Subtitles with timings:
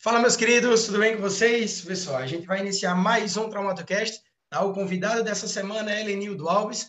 [0.00, 1.80] Fala, meus queridos, tudo bem com vocês?
[1.80, 4.22] Pessoal, a gente vai iniciar mais um Traumatocast.
[4.48, 4.62] Tá?
[4.62, 6.88] O convidado dessa semana é Helenildo Alves,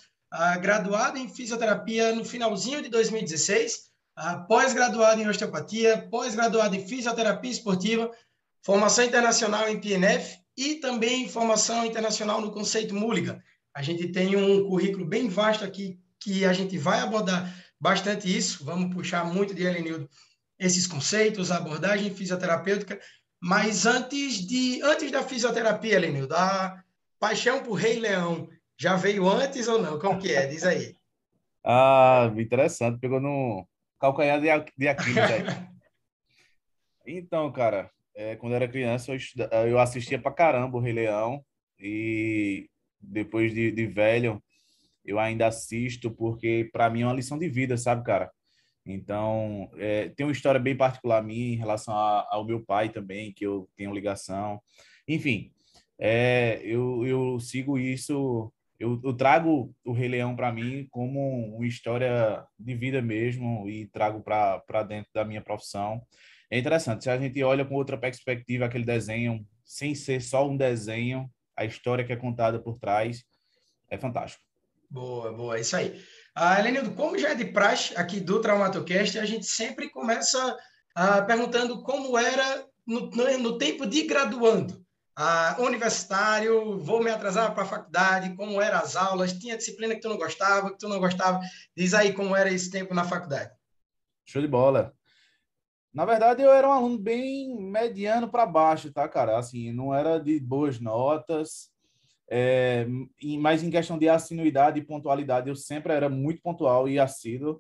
[0.61, 3.89] graduado em fisioterapia no finalzinho de 2016,
[4.47, 8.11] pós-graduado em osteopatia, pós-graduado em fisioterapia esportiva,
[8.63, 13.41] formação internacional em PNF e também formação internacional no conceito Mulligan.
[13.73, 18.63] A gente tem um currículo bem vasto aqui que a gente vai abordar bastante isso.
[18.63, 20.07] Vamos puxar muito de Helenildo
[20.59, 22.99] esses conceitos, a abordagem fisioterapêutica.
[23.41, 26.83] Mas antes de antes da fisioterapia, Lenildo, a
[27.19, 29.97] paixão por Rei Leão já veio antes ou não?
[29.97, 30.45] Como que é?
[30.47, 30.93] Diz aí.
[31.61, 33.01] Ah, interessante.
[33.01, 33.67] Pegou no
[33.99, 35.43] calcanhar de, de Aquiles aí.
[37.05, 41.43] então, cara, é, quando eu era criança, eu, eu assistia pra caramba o Rei Leão.
[41.77, 42.69] E
[42.99, 44.41] depois de, de velho,
[45.05, 48.31] eu ainda assisto porque para mim é uma lição de vida, sabe, cara?
[48.91, 53.33] Então, é, tem uma história bem particular minha em relação a, ao meu pai também,
[53.33, 54.61] que eu tenho ligação.
[55.07, 55.51] Enfim,
[55.97, 61.67] é, eu, eu sigo isso, eu, eu trago o Rei Leão para mim como uma
[61.67, 66.01] história de vida mesmo e trago para dentro da minha profissão.
[66.49, 70.57] É interessante, se a gente olha com outra perspectiva aquele desenho, sem ser só um
[70.57, 73.23] desenho, a história que é contada por trás
[73.89, 74.43] é fantástico.
[74.89, 76.01] Boa, boa, é isso aí.
[76.35, 80.57] Ah, Lenildo, como já é de praxe aqui do Traumatocast, a gente sempre começa
[80.95, 84.85] ah, perguntando como era no, no, no tempo de graduando.
[85.15, 90.01] Ah, universitário, vou me atrasar para a faculdade, como eram as aulas, tinha disciplina que
[90.01, 91.41] tu não gostava, que tu não gostava.
[91.75, 93.51] Diz aí como era esse tempo na faculdade.
[94.25, 94.93] Show de bola.
[95.93, 99.37] Na verdade, eu era um aluno bem mediano para baixo, tá, cara?
[99.37, 101.71] Assim, não era de boas notas,
[102.31, 102.85] é,
[103.39, 107.59] mas em questão de assiduidade e pontualidade, eu sempre era muito pontual e assíduo.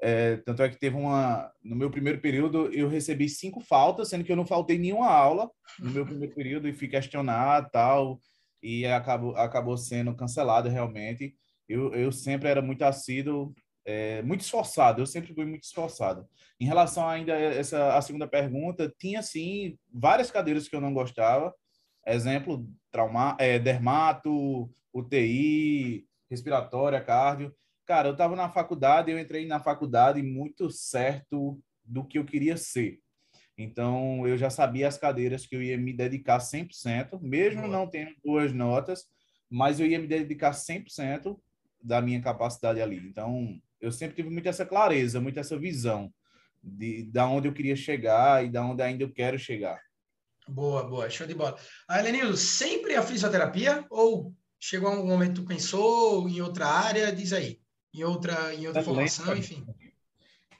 [0.00, 1.50] É, tanto é que teve uma.
[1.62, 5.50] No meu primeiro período, eu recebi cinco faltas, sendo que eu não faltei nenhuma aula
[5.80, 8.20] no meu primeiro período e fui questionar tal,
[8.62, 11.34] e acabou, acabou sendo cancelado realmente.
[11.68, 16.26] Eu, eu sempre era muito assíduo, é, muito esforçado, eu sempre fui muito esforçado.
[16.60, 20.92] Em relação ainda a essa a segunda pergunta, tinha sim várias cadeiras que eu não
[20.92, 21.52] gostava,
[22.06, 27.52] Exemplo, trauma, é, dermato, UTI, respiratória, cardio.
[27.84, 32.56] Cara, eu estava na faculdade, eu entrei na faculdade muito certo do que eu queria
[32.56, 33.00] ser.
[33.58, 37.72] Então, eu já sabia as cadeiras que eu ia me dedicar 100%, mesmo Boa.
[37.72, 39.06] não tendo boas notas,
[39.50, 41.36] mas eu ia me dedicar 100%
[41.82, 42.98] da minha capacidade ali.
[43.08, 46.14] Então, eu sempre tive muito essa clareza, muito essa visão
[46.62, 49.80] de da onde eu queria chegar e da onde ainda eu quero chegar.
[50.48, 51.56] Boa, boa, show de bola.
[51.88, 57.12] Ah, Lenildo, sempre a fisioterapia ou chegou algum momento que tu pensou em outra área?
[57.12, 57.60] Diz aí,
[57.92, 59.64] em outra, em outra formação, enfim.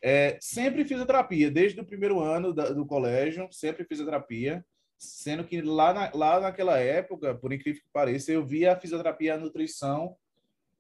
[0.02, 4.64] É, sempre fisioterapia, desde o primeiro ano da, do colégio, sempre fisioterapia,
[4.98, 9.28] sendo que lá, na, lá naquela época, por incrível que pareça, eu via a fisioterapia
[9.28, 10.16] e a nutrição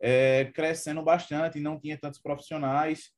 [0.00, 3.12] é, crescendo bastante, não tinha tantos profissionais,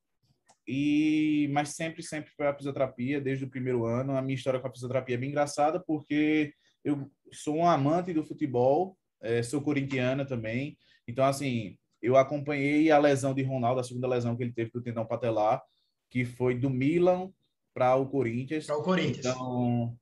[0.66, 4.16] e mas sempre sempre foi a fisioterapia desde o primeiro ano.
[4.16, 6.52] A minha história com a fisioterapia é bem engraçada porque
[6.84, 10.76] eu sou um amante do futebol, é, sou corintiana também.
[11.06, 14.82] Então assim, eu acompanhei a lesão de Ronaldo, a segunda lesão que ele teve do
[14.82, 15.62] tendão patelar,
[16.10, 17.30] que foi do Milan
[17.74, 18.66] para o Corinthians.
[18.66, 19.26] Para o Corinthians.
[19.26, 19.96] Então,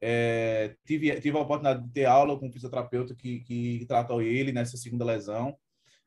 [0.00, 4.52] é, tive, tive a oportunidade de ter aula com um fisioterapeuta que, que tratou ele
[4.52, 5.56] nessa segunda lesão,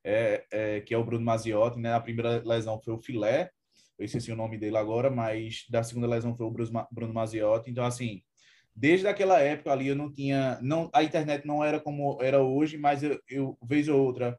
[0.03, 1.79] é, é, que é o Bruno Maziotti.
[1.79, 1.93] Né?
[1.93, 3.49] A primeira lesão foi o filé,
[3.97, 6.51] eu esqueci o nome dele agora, mas da segunda lesão foi o
[6.91, 7.71] Bruno Maziotti.
[7.71, 8.21] Então, assim,
[8.75, 12.77] desde aquela época ali eu não tinha, não, a internet não era como era hoje,
[12.77, 14.37] mas eu, eu vez ou outra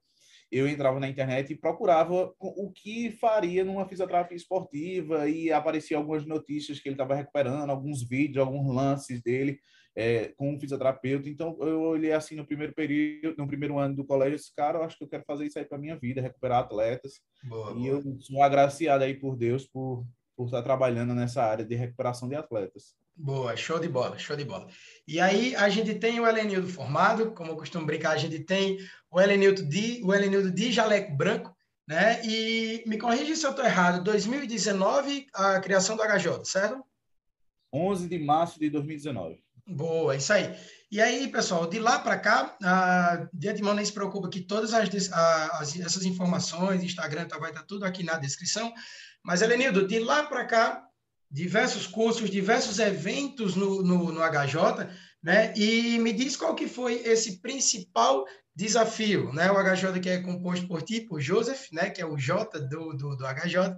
[0.51, 6.25] eu entrava na internet e procurava o que faria numa fisioterapia esportiva e aparecia algumas
[6.25, 9.59] notícias que ele estava recuperando, alguns vídeos, alguns lances dele
[9.97, 11.29] é, com um fisioterapeuta.
[11.29, 14.85] Então, eu olhei assim no primeiro período, no primeiro ano do colégio, esse cara, eu
[14.85, 17.21] acho que eu quero fazer isso aí para minha vida, recuperar atletas.
[17.43, 17.89] Boa, e boa.
[17.89, 20.07] eu sou agraciado aí por Deus por,
[20.37, 22.97] por estar trabalhando nessa área de recuperação de atletas.
[23.21, 24.69] Boa, show de bola, show de bola.
[25.05, 28.79] E aí a gente tem o Helenildo formado, como eu costumo brincar, a gente tem
[29.11, 31.53] o Helenildo de, o Helenildo de jaleco branco,
[31.89, 32.25] né?
[32.25, 36.85] E me corrija se eu estou errado, 2019 a criação do HJ, certo?
[37.73, 39.43] 11 de março de 2019.
[39.69, 40.57] Boa, isso aí.
[40.91, 44.73] E aí, pessoal, de lá para cá, ah, de antemão nem se preocupa que todas
[44.73, 48.73] as, as, essas informações, Instagram tá, vai estar tá tudo aqui na descrição.
[49.23, 50.83] Mas, Helenildo, de lá para cá,
[51.31, 54.89] diversos cursos, diversos eventos no, no, no, HJ,
[55.23, 55.53] né?
[55.55, 58.25] E me diz qual que foi esse principal
[58.57, 59.51] desafio, né?
[59.51, 61.91] O HJ que é composto por ti, por Joseph, né?
[61.91, 63.77] Que é o J do, do, do HJ.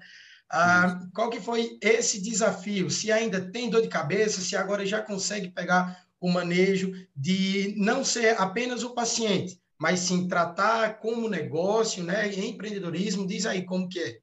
[0.53, 2.91] Ah, qual que foi esse desafio?
[2.91, 8.05] Se ainda tem dor de cabeça, se agora já consegue pegar o manejo de não
[8.05, 13.27] ser apenas o paciente, mas sim tratar como negócio, né, empreendedorismo.
[13.27, 14.19] Diz aí como que é.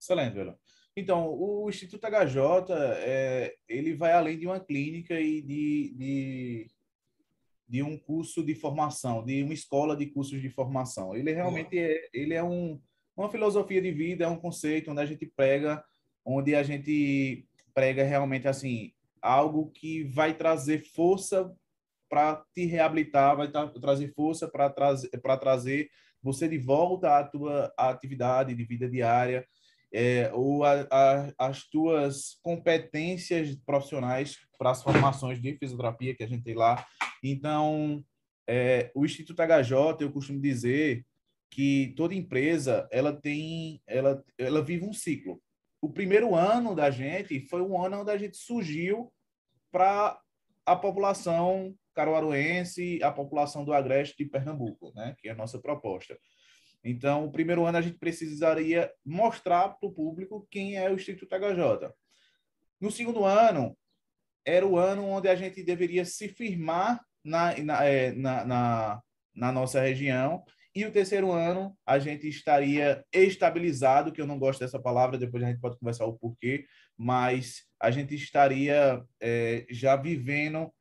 [0.00, 0.58] Excelente, Velo.
[0.96, 6.70] Então, o Instituto HJ, é, ele vai além de uma clínica e de, de,
[7.68, 11.14] de, um curso de formação, de uma escola de cursos de formação.
[11.14, 12.80] Ele realmente é, ele é um,
[13.16, 15.84] uma filosofia de vida, é um conceito onde a gente prega,
[16.24, 21.50] onde a gente prega realmente assim algo que vai trazer força
[22.08, 25.88] para te reabilitar, vai tra trazer força para trazer para trazer
[26.22, 29.46] você de volta à tua atividade de vida diária,
[29.92, 36.26] é, ou a, a, as tuas competências profissionais para as formações de fisioterapia que a
[36.26, 36.84] gente tem lá.
[37.22, 38.04] Então,
[38.46, 41.04] é, o Instituto HJ, eu costumo dizer
[41.54, 45.40] que toda empresa ela tem ela ela vive um ciclo.
[45.80, 49.12] O primeiro ano da gente foi um ano onde a gente surgiu
[49.70, 50.20] para
[50.66, 56.18] a população caruaruense, a população do Agreste de Pernambuco, né, que é a nossa proposta.
[56.82, 61.36] Então, o primeiro ano a gente precisaria mostrar para o público quem é o Instituto
[61.36, 61.88] HJ.
[62.80, 63.78] No segundo ano,
[64.44, 69.02] era o ano onde a gente deveria se firmar na, na, é, na, na,
[69.32, 74.58] na nossa região e o terceiro ano, a gente estaria estabilizado, que eu não gosto
[74.58, 76.66] dessa palavra, depois a gente pode conversar o porquê,
[76.96, 80.72] mas a gente estaria é, já vivendo,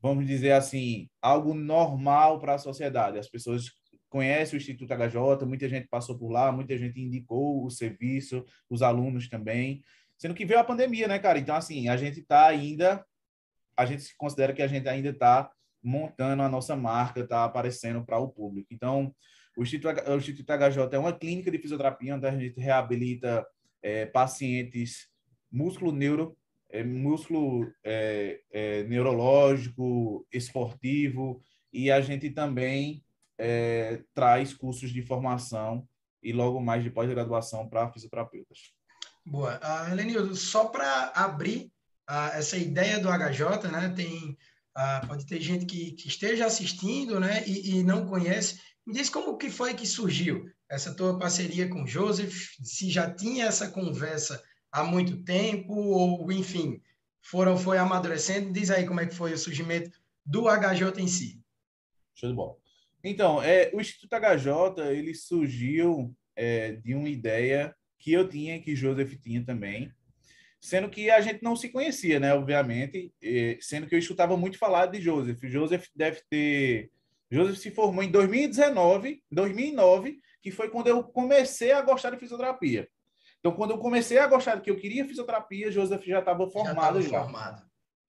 [0.00, 3.18] vamos dizer assim, algo normal para a sociedade.
[3.18, 3.70] As pessoas
[4.08, 8.82] conhecem o Instituto HJ, muita gente passou por lá, muita gente indicou o serviço, os
[8.82, 9.80] alunos também.
[10.18, 11.38] Sendo que veio a pandemia, né, cara?
[11.38, 13.04] Então, assim, a gente está ainda,
[13.76, 15.50] a gente considera que a gente ainda está
[15.84, 18.68] montando a nossa marca, está aparecendo para o público.
[18.72, 19.14] Então,
[19.56, 23.46] o Instituto, o Instituto HJ é uma clínica de fisioterapia onde a gente reabilita
[23.82, 25.08] é, pacientes
[25.50, 26.36] músculo-neuro,
[26.68, 31.40] é, músculo é, é, neurológico, esportivo,
[31.72, 33.04] e a gente também
[33.38, 35.86] é, traz cursos de formação
[36.22, 38.72] e logo mais de pós-graduação para fisioterapeutas.
[39.24, 39.58] Boa.
[39.62, 41.72] Uh, Helenildo, só para abrir
[42.10, 44.36] uh, essa ideia do HJ, né, tem
[44.74, 48.60] ah, pode ter gente que, que, esteja assistindo né, e, e, não conhece.
[48.86, 53.10] Me diz como que foi que surgiu essa tua parceria com o Joseph, se já
[53.10, 54.42] tinha essa conversa
[54.72, 56.80] há muito tempo, ou enfim,
[57.22, 58.52] foram, foi amadurecendo.
[58.52, 59.90] Diz aí como é que foi o surgimento
[60.26, 61.40] do HJ em si.
[62.14, 62.56] Show de bola.
[63.02, 68.74] Então, é, o Instituto HJ ele surgiu é, de uma ideia que eu tinha, que
[68.74, 69.92] Joseph tinha também,
[70.64, 72.32] sendo que a gente não se conhecia, né?
[72.32, 73.12] Obviamente,
[73.60, 75.38] sendo que eu escutava muito falar de Joseph.
[75.42, 76.90] Joseph deve ter.
[77.30, 82.88] Joseph se formou em 2019, 2009, que foi quando eu comecei a gostar de fisioterapia.
[83.40, 87.22] Então, quando eu comecei a gostar que eu queria fisioterapia, Joseph já estava formado já.
[87.22, 87.62] formado.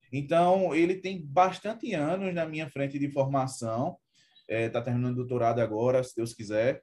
[0.10, 3.98] Então, ele tem bastante anos na minha frente de formação.
[4.48, 6.82] Está é, tá terminando o doutorado agora, se Deus quiser.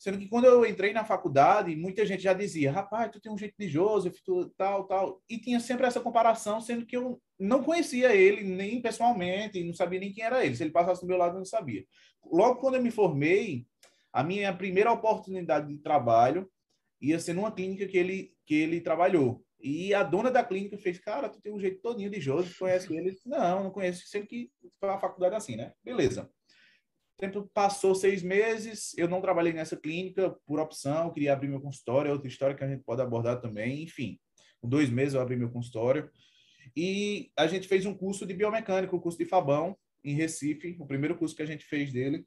[0.00, 3.36] Sendo que quando eu entrei na faculdade, muita gente já dizia, rapaz, tu tem um
[3.36, 5.22] jeito de Joseph, tu, tal, tal.
[5.28, 10.00] E tinha sempre essa comparação, sendo que eu não conhecia ele nem pessoalmente, não sabia
[10.00, 10.56] nem quem era ele.
[10.56, 11.84] Se ele passasse do meu lado, eu não sabia.
[12.24, 13.66] Logo quando eu me formei,
[14.10, 16.50] a minha primeira oportunidade de trabalho
[16.98, 19.44] ia ser numa clínica que ele, que ele trabalhou.
[19.60, 22.90] E a dona da clínica fez, cara, tu tem um jeito todinho de Joseph, conhece
[22.90, 23.14] ele?
[23.26, 25.74] Não, não conheço, sendo que foi a faculdade assim, né?
[25.84, 26.30] Beleza
[27.20, 32.08] tempo passou seis meses, eu não trabalhei nessa clínica por opção, queria abrir meu consultório,
[32.08, 34.18] é outra história que a gente pode abordar também, enfim.
[34.60, 36.10] Com dois meses eu abri meu consultório
[36.76, 40.86] e a gente fez um curso de biomecânica, o curso de Fabão, em Recife, o
[40.86, 42.24] primeiro curso que a gente fez dele.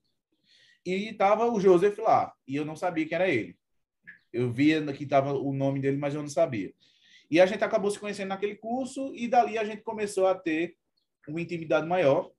[0.86, 3.58] E estava o Joseph lá, e eu não sabia que era ele.
[4.32, 6.74] Eu via que estava o nome dele, mas eu não sabia.
[7.32, 10.76] E a gente acabou se conhecendo naquele curso, e dali a gente começou a ter
[11.28, 12.32] uma intimidade maior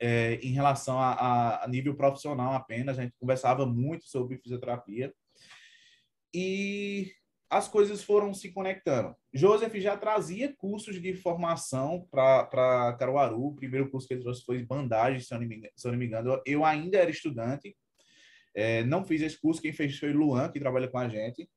[0.00, 5.12] é, em relação a, a, nível profissional apenas, a gente conversava muito sobre fisioterapia
[6.34, 7.12] e
[7.50, 9.14] as coisas foram se conectando.
[9.34, 14.64] Joseph já trazia cursos de formação para Caruaru, o primeiro curso que ele trouxe foi
[14.64, 16.40] bandagem, se eu não me, se eu não me engano.
[16.46, 17.76] Eu ainda era estudante,
[18.54, 21.48] é, não fiz esse curso, quem fez foi Luan, que trabalha com a gente.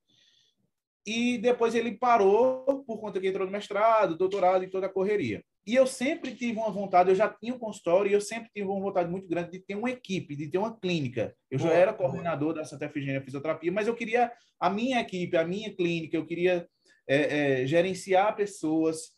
[1.06, 5.44] E depois ele parou por conta que entrou no mestrado, doutorado e toda a correria.
[5.66, 8.68] E eu sempre tive uma vontade, eu já tinha um consultório e eu sempre tive
[8.68, 11.34] uma vontade muito grande de ter uma equipe, de ter uma clínica.
[11.50, 14.30] Eu já era coordenador da Santa Efigênia Fisioterapia, mas eu queria
[14.60, 16.68] a minha equipe, a minha clínica, eu queria
[17.08, 19.14] é, é, gerenciar pessoas,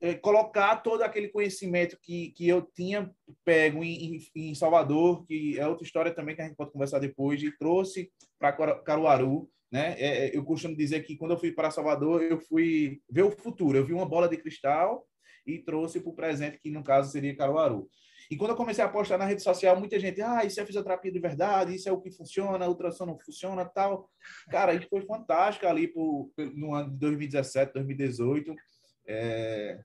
[0.00, 3.10] é, colocar todo aquele conhecimento que, que eu tinha
[3.44, 7.00] pego em, em, em, Salvador, que é outra história também que a gente pode conversar
[7.00, 8.08] depois, e trouxe
[8.38, 9.50] para Caruaru.
[9.70, 9.96] né?
[9.98, 13.32] É, é, eu costumo dizer que quando eu fui para Salvador, eu fui ver o
[13.32, 13.76] futuro.
[13.76, 15.04] Eu vi uma bola de cristal
[15.46, 17.88] e trouxe para o presente, que no caso seria Caruaru.
[18.30, 21.12] E quando eu comecei a postar na rede social, muita gente, ah, isso é fisioterapia
[21.12, 24.08] de verdade, isso é o que funciona, a ultrassom não funciona, tal.
[24.50, 25.92] Cara, isso foi fantástico ali
[26.54, 28.54] no ano de 2017, 2018.
[29.06, 29.80] É...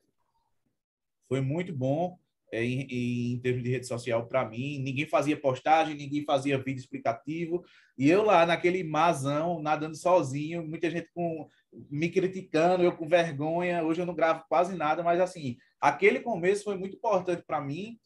[1.28, 2.18] Foi muito bom
[2.52, 4.80] em, em, termos de rede social para mim.
[4.80, 7.64] Ninguém fazia postagem, ninguém fazia vídeo explicativo.
[7.98, 11.48] E eu lá naquele mazão, nadando sozinho, muita gente com,
[11.90, 13.84] me criticando, eu com vergonha.
[13.84, 18.00] Hoje eu não gravo quase nada, mas assim, aquele começo foi muito importante para mim,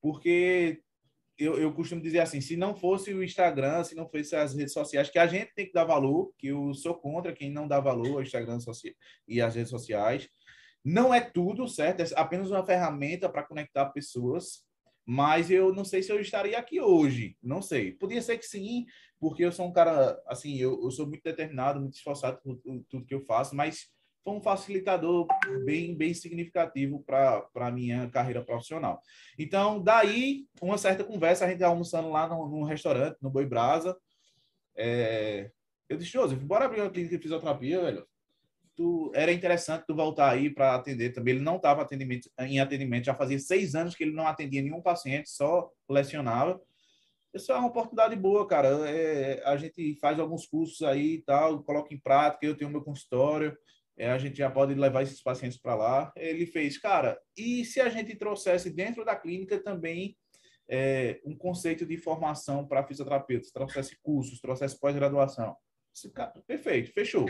[0.00, 0.80] porque
[1.38, 4.72] eu, eu costumo dizer assim, se não fosse o Instagram, se não fosse as redes
[4.72, 7.78] sociais, que a gente tem que dar valor, que eu sou contra quem não dá
[7.78, 8.58] valor ao Instagram
[9.26, 10.28] e às redes sociais,
[10.88, 12.00] não é tudo, certo?
[12.00, 14.64] É apenas uma ferramenta para conectar pessoas,
[15.04, 17.92] mas eu não sei se eu estaria aqui hoje, não sei.
[17.92, 18.86] Podia ser que sim,
[19.20, 23.04] porque eu sou um cara, assim, eu, eu sou muito determinado, muito esforçado por tudo
[23.04, 23.90] que eu faço, mas
[24.24, 25.26] foi um facilitador
[25.66, 29.02] bem, bem significativo para a minha carreira profissional.
[29.38, 33.94] Então, daí, uma certa conversa, a gente almoçando lá no, no restaurante, no Boi Brasa,
[34.74, 35.50] é...
[35.86, 38.06] eu disse, Joseph, bora abrir uma clínica de fisioterapia, velho
[38.78, 41.34] tu, era interessante tu voltar aí para atender também.
[41.34, 41.84] Ele não estava
[42.38, 46.62] em atendimento, já fazia seis anos que ele não atendia nenhum paciente, só lecionava.
[47.34, 48.68] Isso é uma oportunidade boa, cara.
[48.88, 52.46] É, a gente faz alguns cursos aí e tal, coloca em prática.
[52.46, 53.58] Eu tenho meu consultório,
[53.96, 56.12] é, a gente já pode levar esses pacientes para lá.
[56.16, 60.16] Ele fez, cara, e se a gente trouxesse dentro da clínica também
[60.70, 65.56] é, um conceito de formação para fisioterapeutas, trouxesse cursos, trouxesse pós-graduação?
[66.46, 67.26] Perfeito, fechou.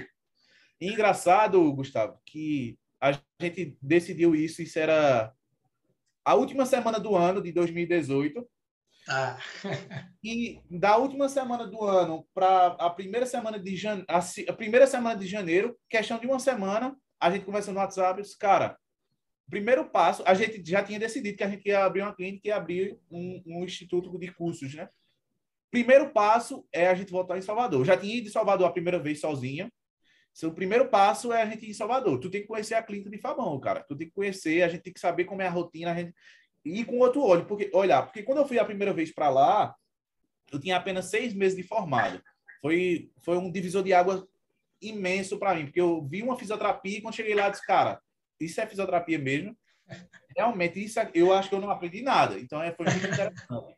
[0.80, 5.32] E engraçado, Gustavo, que a gente decidiu isso, isso era
[6.24, 8.46] a última semana do ano de 2018.
[9.10, 9.38] Ah.
[10.22, 15.18] e da última semana do ano para a primeira semana de janeiro, a, primeira semana
[15.18, 18.76] de janeiro, questão de uma semana, a gente conversando no WhatsApp, disse, cara,
[19.48, 22.52] primeiro passo, a gente já tinha decidido que a gente ia abrir uma clínica e
[22.52, 24.88] abrir um, um instituto de cursos, né?
[25.70, 27.84] Primeiro passo é a gente voltar em Salvador.
[27.84, 29.72] Já tinha ido em Salvador a primeira vez sozinha,
[30.38, 32.16] seu primeiro passo é a gente ir em Salvador.
[32.20, 33.82] Tu tem que conhecer a clínica de Fabão, cara.
[33.82, 36.14] Tu tem que conhecer, a gente tem que saber como é a rotina, a gente
[36.64, 39.74] ir com outro olho, porque olhar, porque quando eu fui a primeira vez para lá,
[40.52, 42.22] eu tinha apenas seis meses de formado.
[42.62, 44.28] Foi foi um divisor de água
[44.80, 48.00] imenso para mim, porque eu vi uma fisioterapia e quando cheguei lá disse, cara,
[48.38, 49.58] isso é fisioterapia mesmo.
[50.36, 52.38] Realmente isso é, eu acho que eu não aprendi nada.
[52.38, 53.74] Então é, foi muito interessante.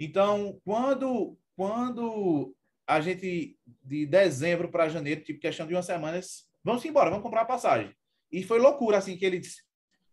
[0.00, 2.56] Então, quando quando
[2.96, 6.20] a gente, de dezembro para janeiro, tipo, questão de semana,
[6.62, 7.94] vamos embora, vamos comprar a passagem.
[8.30, 9.62] E foi loucura, assim, que ele disse,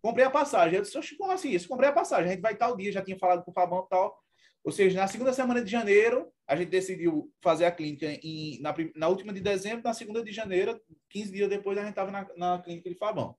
[0.01, 0.77] comprei a passagem.
[0.77, 1.49] Eu disse, como assim?
[1.49, 2.25] Isso, comprei a passagem.
[2.25, 4.17] A gente vai tal dia, já tinha falado com o Fabão e tal.
[4.63, 8.73] Ou seja, na segunda semana de janeiro, a gente decidiu fazer a clínica em, na,
[8.95, 12.27] na última de dezembro, na segunda de janeiro, 15 dias depois, a gente estava na,
[12.35, 13.35] na clínica de Fabão.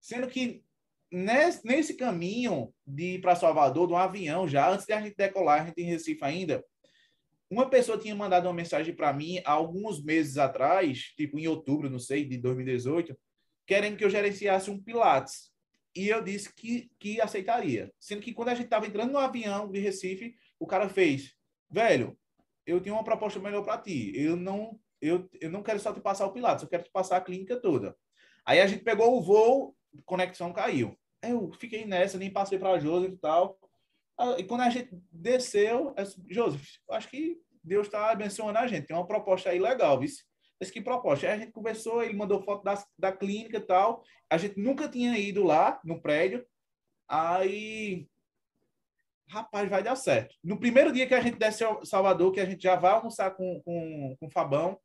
[0.00, 0.64] Sendo que
[1.10, 5.16] nesse, nesse caminho de ir para Salvador, de um avião já, antes de a gente
[5.16, 6.64] decolar, a gente em Recife ainda,
[7.52, 11.90] uma pessoa tinha mandado uma mensagem para mim há alguns meses atrás, tipo em outubro,
[11.90, 13.14] não sei, de 2018,
[13.66, 15.52] querendo que eu gerenciasse um Pilates.
[15.94, 17.92] E eu disse que, que aceitaria.
[18.00, 21.34] Sendo que quando a gente estava entrando no avião de Recife, o cara fez:
[21.70, 22.18] velho,
[22.66, 24.10] eu tenho uma proposta melhor para ti.
[24.14, 27.18] Eu não, eu, eu não quero só te passar o Pilates, eu quero te passar
[27.18, 27.94] a clínica toda.
[28.46, 30.98] Aí a gente pegou o voo, conexão caiu.
[31.22, 33.58] Eu fiquei nessa, nem passei para a Joseph e tal.
[34.22, 35.92] Ah, e quando a gente desceu,
[36.30, 38.86] Joseph, acho que Deus está abençoando a gente.
[38.86, 40.08] Tem uma proposta aí legal, viu?
[40.60, 41.26] Mas que proposta?
[41.26, 44.04] Aí a gente conversou, ele mandou foto da, da clínica e tal.
[44.30, 46.46] A gente nunca tinha ido lá no prédio.
[47.08, 48.06] Aí,
[49.28, 50.36] rapaz, vai dar certo.
[50.44, 53.32] No primeiro dia que a gente desce ao Salvador, que a gente já vai almoçar
[53.32, 54.78] com, com, com o Fabão,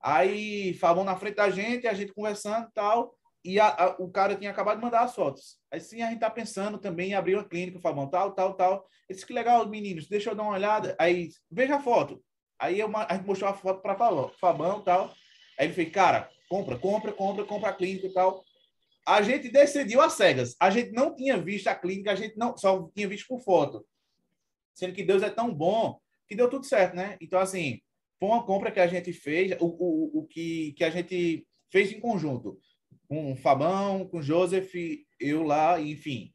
[0.00, 3.14] aí Fabão na frente da gente, a gente conversando e tal
[3.46, 5.56] e a, a, o cara tinha acabado de mandar as fotos.
[5.70, 8.84] Aí sim, a gente tá pensando também em abrir uma clínica, Fabão, tal, tal, tal.
[9.08, 10.96] Ele que legal, meninos, deixa eu dar uma olhada.
[10.98, 12.20] Aí, veja a foto.
[12.58, 13.96] Aí eu, a gente mostrou a foto para
[14.40, 15.14] Fabão tal.
[15.56, 18.44] Aí ele fez, cara, compra, compra, compra, compra a clínica e tal.
[19.06, 20.56] A gente decidiu às cegas.
[20.58, 23.86] A gente não tinha visto a clínica, a gente não só tinha visto por foto.
[24.74, 27.16] Sendo que Deus é tão bom que deu tudo certo, né?
[27.20, 27.80] Então, assim,
[28.18, 31.92] foi uma compra que a gente fez, o, o, o que, que a gente fez
[31.92, 32.58] em conjunto
[33.08, 34.72] com o Fabão, com o Joseph,
[35.18, 36.32] eu lá, enfim.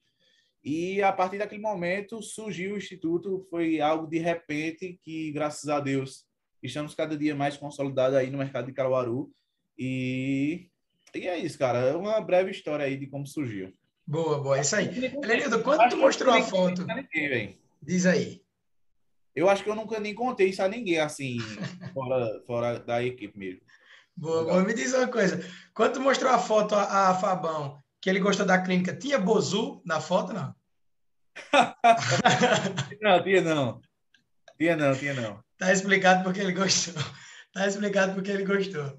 [0.64, 5.80] E a partir daquele momento surgiu o Instituto, foi algo de repente que, graças a
[5.80, 6.26] Deus,
[6.62, 9.32] estamos cada dia mais consolidados aí no mercado de Caruaru.
[9.78, 10.70] E,
[11.16, 11.80] e é isso, cara.
[11.80, 13.74] É uma breve história aí de como surgiu.
[14.06, 14.88] Boa, boa, é isso aí.
[15.24, 16.86] Elenildo, quando tu mostrou a foto?
[17.82, 18.42] Diz aí.
[19.36, 21.38] Eu acho que eu nunca nem contei isso a ninguém, assim,
[21.94, 23.62] fora, fora da equipe mesmo.
[24.16, 24.64] Boa, boa.
[24.64, 25.44] Me diz uma coisa.
[25.74, 29.82] Quando tu mostrou a foto a, a Fabão, que ele gostou da clínica, tinha Bozu
[29.86, 30.56] na foto, não?
[33.02, 33.82] não, tinha não.
[34.58, 35.44] Tinha não, tinha não.
[35.58, 37.02] Tá explicado porque ele gostou.
[37.54, 38.98] Tá explicado porque ele gostou.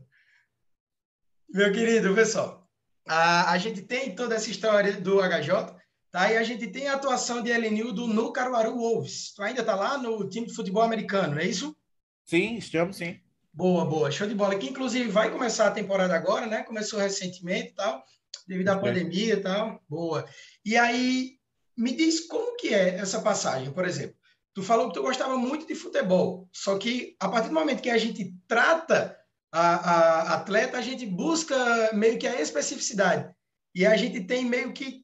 [1.48, 2.68] Meu querido, pessoal,
[3.06, 5.74] a, a gente tem toda essa história do HJ,
[6.10, 6.30] tá?
[6.30, 9.34] E a gente tem a atuação de Elenildo no Caruaru Wolves.
[9.34, 11.76] Tu ainda tá lá no time de futebol americano, não é isso?
[12.24, 13.20] Sim, estamos sim.
[13.54, 14.10] Boa, boa.
[14.10, 14.58] Show de bola.
[14.58, 16.62] Que inclusive vai começar a temporada agora, né?
[16.62, 18.02] Começou recentemente e tal,
[18.48, 19.82] devido à pandemia e tal.
[19.88, 20.26] Boa.
[20.64, 21.32] E aí,
[21.76, 24.16] me diz como que é essa passagem, por exemplo.
[24.54, 27.90] Tu falou que tu gostava muito de futebol, só que a partir do momento que
[27.90, 29.16] a gente trata
[29.50, 33.34] a, a atleta, a gente busca meio que a especificidade.
[33.74, 35.02] E a gente tem meio que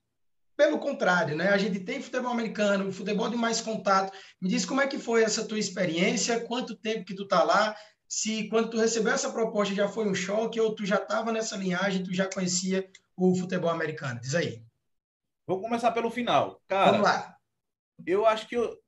[0.56, 1.50] pelo contrário, né?
[1.50, 4.12] A gente tem futebol americano, futebol de mais contato.
[4.40, 7.76] Me diz como é que foi essa tua experiência, quanto tempo que tu tá lá,
[8.08, 11.56] se quando tu recebeu essa proposta já foi um choque ou tu já estava nessa
[11.56, 14.20] linhagem, tu já conhecia o futebol americano.
[14.20, 14.62] Diz aí.
[15.46, 16.60] Vou começar pelo final.
[16.66, 17.36] Cara, Vamos lá.
[18.06, 18.78] Eu acho que eu,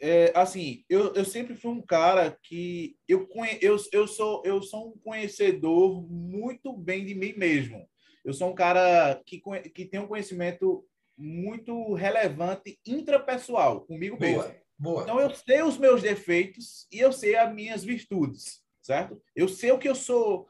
[0.00, 3.28] é, assim, eu, eu sempre fui um cara que eu,
[3.60, 7.86] eu, eu, sou, eu sou um conhecedor muito bem de mim mesmo.
[8.24, 9.42] Eu sou um cara que,
[9.74, 14.54] que tem um conhecimento muito relevante intrapessoal comigo boa, mesmo.
[14.78, 15.02] Boa.
[15.02, 19.20] Então eu sei os meus defeitos e eu sei as minhas virtudes, certo?
[19.34, 20.48] Eu sei o que eu sou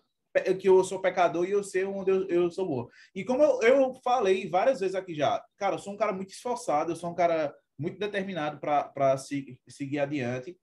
[0.59, 2.89] que eu sou pecador e eu sei onde eu, eu sou bom.
[3.15, 6.31] E como eu, eu falei várias vezes aqui já, cara, eu sou um cara muito
[6.31, 10.59] esforçado, eu sou um cara muito determinado para se, seguir adiante.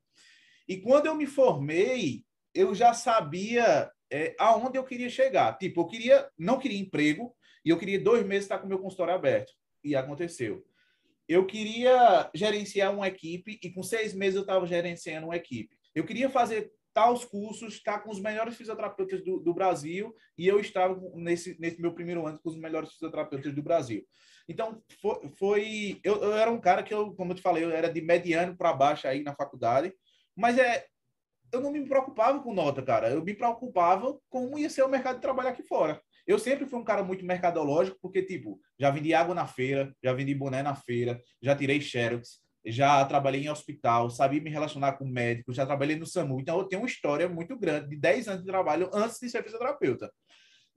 [0.68, 5.58] E quando eu me formei, eu já sabia é, aonde eu queria chegar.
[5.58, 9.13] Tipo, eu queria, não queria emprego e eu queria dois meses estar com meu consultório
[9.13, 9.53] aberto.
[9.84, 10.65] E aconteceu.
[11.31, 15.73] Eu queria gerenciar uma equipe e com seis meses eu estava gerenciando uma equipe.
[15.95, 20.59] Eu queria fazer tais cursos, estar com os melhores fisioterapeutas do, do Brasil e eu
[20.59, 24.05] estava nesse, nesse meu primeiro ano com os melhores fisioterapeutas do Brasil.
[24.50, 25.29] Então, foi.
[25.39, 28.01] foi eu, eu, era um cara que, eu, como eu te falei, eu era de
[28.01, 29.94] mediano para baixo aí na faculdade,
[30.35, 30.85] mas é,
[31.53, 33.09] eu não me preocupava com nota, cara.
[33.09, 36.01] Eu me preocupava com como ia ser o mercado de trabalho aqui fora.
[36.27, 40.14] Eu sempre fui um cara muito mercadológico, porque, tipo, já vendi água na feira, já
[40.14, 45.05] vendi boné na feira, já tirei xerox, já trabalhei em hospital, sabia me relacionar com
[45.05, 46.40] médicos, já trabalhei no SAMU.
[46.40, 49.44] Então, eu tenho uma história muito grande de 10 anos de trabalho antes de ser
[49.44, 50.12] fisioterapeuta.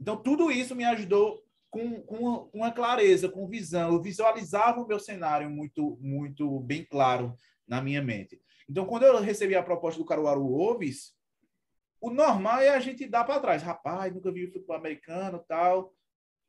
[0.00, 3.92] Então, tudo isso me ajudou com, com uma clareza, com visão.
[3.92, 8.40] Eu visualizava o meu cenário muito, muito bem claro na minha mente.
[8.68, 11.13] Então, quando eu recebi a proposta do Caruaru Wolves,
[12.04, 13.62] o normal é a gente dar para trás.
[13.62, 15.94] Rapaz, nunca vi futebol americano tal.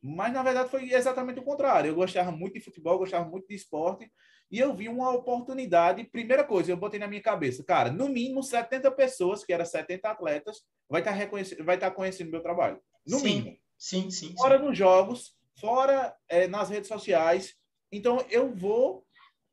[0.02, 1.88] Mas, na verdade, foi exatamente o contrário.
[1.88, 4.12] Eu gostava muito de futebol, gostava muito de esporte.
[4.52, 6.04] E eu vi uma oportunidade.
[6.04, 10.10] Primeira coisa, eu botei na minha cabeça, cara, no mínimo 70 pessoas, que eram 70
[10.10, 12.82] atletas, vai estar, reconhecendo, vai estar conhecendo meu trabalho.
[13.08, 13.26] No sim.
[13.26, 13.58] mínimo.
[13.78, 14.36] Sim, sim.
[14.36, 14.66] Fora sim.
[14.66, 17.56] nos jogos, fora é, nas redes sociais.
[17.90, 19.06] Então, eu vou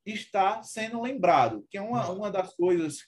[0.05, 3.07] estar sendo lembrado, que é uma, uma das coisas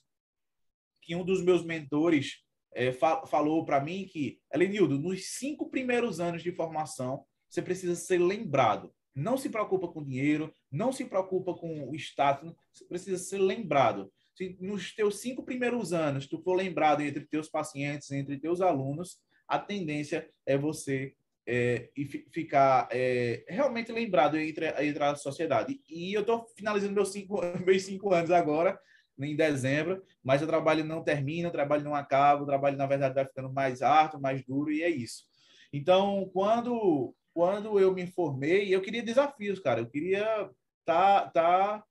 [1.02, 2.43] que um dos meus mentores
[2.74, 7.94] é, fa falou para mim que, Elenildo, nos cinco primeiros anos de formação, você precisa
[7.94, 8.92] ser lembrado.
[9.14, 14.12] Não se preocupa com dinheiro, não se preocupa com o status, você precisa ser lembrado.
[14.34, 19.18] Se nos teus cinco primeiros anos tu for lembrado entre teus pacientes, entre teus alunos,
[19.46, 21.14] a tendência é você
[21.46, 25.80] é, e ficar é, realmente lembrado entre, entre a sociedade.
[25.88, 28.78] E eu estou finalizando meus cinco, meus cinco anos agora,
[29.18, 33.14] em dezembro, mas o trabalho não termina, o trabalho não acaba, o trabalho, na verdade,
[33.14, 35.24] vai ficando mais árduo, mais duro, e é isso.
[35.72, 40.50] Então, quando, quando eu me formei, eu queria desafios, cara, eu queria
[40.84, 41.84] tá, tá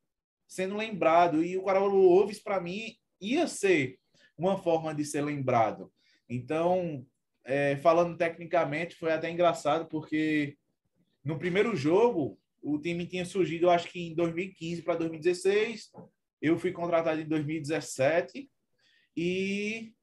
[0.48, 3.98] sendo lembrado, e o Caruaru Oves, para mim, ia ser
[4.38, 5.92] uma forma de ser lembrado.
[6.30, 7.06] Então,
[7.46, 10.58] é, falando tecnicamente, foi até engraçado, porque
[11.24, 15.92] no primeiro jogo, o time tinha surgido, eu acho que em 2015 para 2016.
[16.44, 18.50] Eu fui contratado em 2017
[19.18, 19.94] e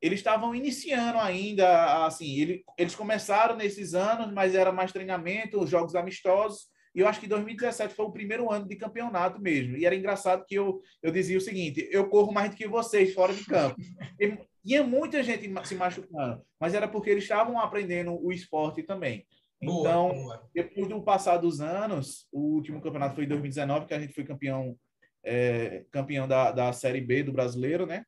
[0.00, 5.94] eles estavam iniciando ainda, assim, ele, eles começaram nesses anos, mas era mais treinamento, jogos
[5.94, 9.76] amistosos, e eu acho que 2017 foi o primeiro ano de campeonato mesmo.
[9.76, 13.14] E era engraçado que eu, eu dizia o seguinte: eu corro mais do que vocês
[13.14, 13.76] fora de campo.
[14.20, 19.26] E, tinha muita gente se machucando, mas era porque eles estavam aprendendo o esporte também.
[19.60, 20.50] Boa, então, boa.
[20.54, 24.24] depois do passar dos anos, o último campeonato foi em 2019, que a gente foi
[24.24, 24.76] campeão,
[25.24, 28.04] é, campeão da, da Série B do brasileiro, né?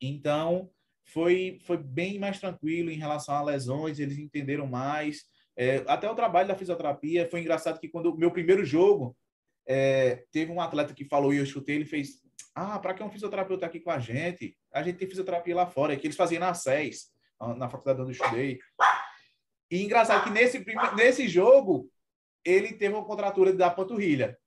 [0.00, 0.70] Então,
[1.04, 5.24] foi, foi bem mais tranquilo em relação a lesões, eles entenderam mais.
[5.56, 9.16] É, até o trabalho da fisioterapia foi engraçado que quando o meu primeiro jogo
[9.66, 12.22] é, teve um atleta que falou e eu chutei, ele fez
[12.54, 14.56] ah, para que um fisioterapeuta aqui com a gente?
[14.72, 17.10] A gente tem fisioterapia lá fora, que eles faziam na SES,
[17.56, 18.58] na faculdade onde eu estudei.
[19.70, 20.64] E engraçado que nesse,
[20.94, 21.90] nesse jogo,
[22.44, 24.38] ele teve uma contratura da panturrilha.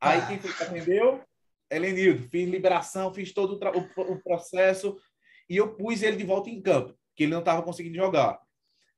[0.00, 1.24] Aí quem foi que atendeu?
[1.70, 2.28] Helenildo.
[2.28, 4.96] Fiz liberação, fiz todo o, o, processo
[5.48, 8.38] e eu pus ele de volta em campo, que ele não estava conseguindo jogar.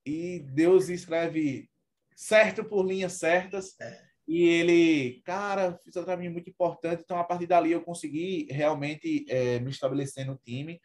[0.05, 1.69] E Deus escreve
[2.17, 3.79] certo por linhas certas.
[3.81, 4.09] É.
[4.27, 7.03] E ele, cara, fiz um trabalho muito importante.
[7.03, 10.81] Então, a partir dali, eu consegui realmente é, me estabelecer no time.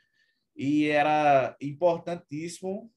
[0.56, 2.90] E era importantíssimo.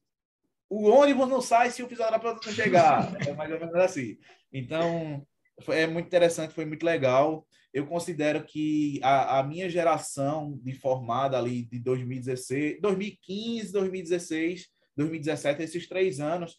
[0.68, 3.12] O ônibus não sai se o fisioterapeuta não chegar.
[3.28, 4.18] É mais ou menos assim.
[4.52, 5.26] Então,
[5.68, 7.46] é muito interessante, foi muito legal.
[7.72, 14.66] Eu considero que a, a minha geração de formada ali de 2016, 2015, 2016,
[14.96, 16.58] 2017, esses três anos,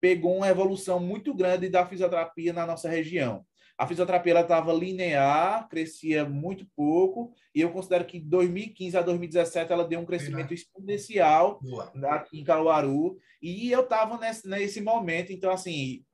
[0.00, 3.44] pegou uma evolução muito grande da fisioterapia na nossa região.
[3.78, 9.72] A fisioterapia estava linear, crescia muito pouco, e eu considero que de 2015 a 2017
[9.72, 11.60] ela deu um crescimento exponencial
[12.10, 16.04] aqui em Caruaru, e eu estava nesse, nesse momento, então, assim,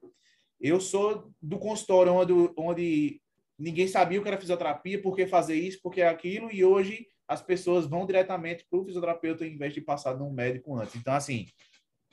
[0.60, 3.20] eu sou do consultório onde, onde
[3.58, 7.06] ninguém sabia o que era fisioterapia, por que fazer isso, por que aquilo, e hoje
[7.26, 10.96] as pessoas vão diretamente para o fisioterapeuta em vez de passar num médico antes.
[10.96, 11.46] Então, assim,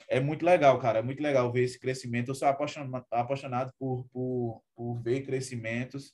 [0.08, 0.98] é muito legal, cara.
[0.98, 2.28] É muito legal ver esse crescimento.
[2.28, 6.12] Eu sou apaixonado, apaixonado por, por, por ver crescimentos.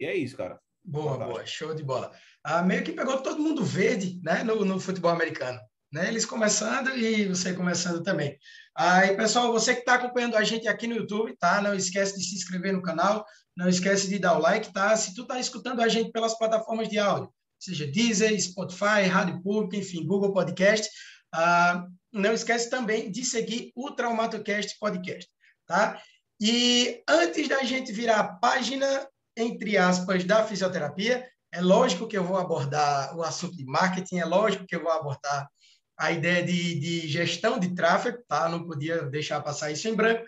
[0.00, 0.58] E é isso, cara.
[0.82, 1.32] Boa, Fantástico.
[1.32, 1.46] boa.
[1.46, 2.12] Show de bola.
[2.42, 5.60] Ah, meio que pegou todo mundo verde né, no, no futebol americano.
[5.94, 6.08] Né?
[6.08, 8.36] Eles começando e você começando também.
[8.76, 11.62] Aí, pessoal, você que está acompanhando a gente aqui no YouTube, tá?
[11.62, 13.24] Não esquece de se inscrever no canal,
[13.56, 14.96] não esquece de dar o like, tá?
[14.96, 19.76] Se tu está escutando a gente pelas plataformas de áudio, seja Deezer, Spotify, Rádio Pública,
[19.76, 20.90] enfim, Google Podcast,
[21.32, 25.30] ah, não esquece também de seguir o TraumatoCast Podcast,
[25.64, 26.02] tá?
[26.40, 32.24] E antes da gente virar a página, entre aspas, da fisioterapia, é lógico que eu
[32.24, 35.48] vou abordar o assunto de marketing, é lógico que eu vou abordar
[35.96, 38.48] a ideia de, de gestão de tráfego, tá?
[38.48, 40.24] Não podia deixar passar isso em branco,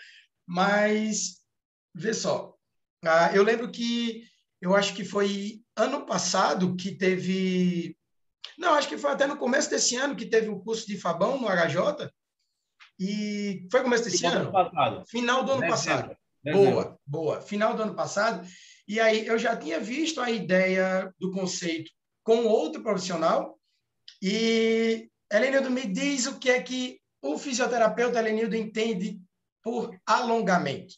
[0.46, 1.40] mas
[1.94, 2.54] vê só,
[3.04, 4.24] ah, eu lembro que
[4.60, 7.96] eu acho que foi ano passado que teve
[8.58, 11.38] não, acho que foi até no começo desse ano que teve o curso de Fabão
[11.38, 12.10] no HJ.
[12.98, 14.52] E foi começo desse Final ano?
[14.52, 15.04] Passado.
[15.06, 15.76] Final do ano Dezembro.
[15.76, 16.16] passado.
[16.42, 16.72] Dezembro.
[16.72, 17.40] Boa, boa.
[17.42, 18.46] Final do ano passado.
[18.88, 21.90] E aí eu já tinha visto a ideia do conceito
[22.22, 23.58] com outro profissional.
[24.22, 29.20] E Helenildo me diz o que é que o fisioterapeuta Helenildo entende
[29.62, 30.94] por alongamento.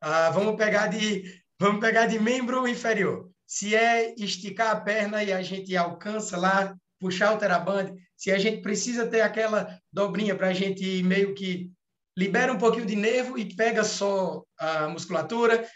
[0.00, 3.30] Ah, vamos pegar de vamos pegar de membro inferior.
[3.46, 8.38] Se é esticar a perna e a gente alcança lá puxar o teraband, se a
[8.38, 11.70] gente precisa ter aquela dobrinha para a gente meio que
[12.16, 15.68] libera um pouquinho de nervo e pega só a musculatura,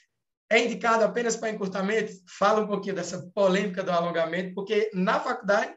[0.51, 2.13] é indicado apenas para encurtamento?
[2.39, 5.75] Fala um pouquinho dessa polêmica do alongamento, porque na faculdade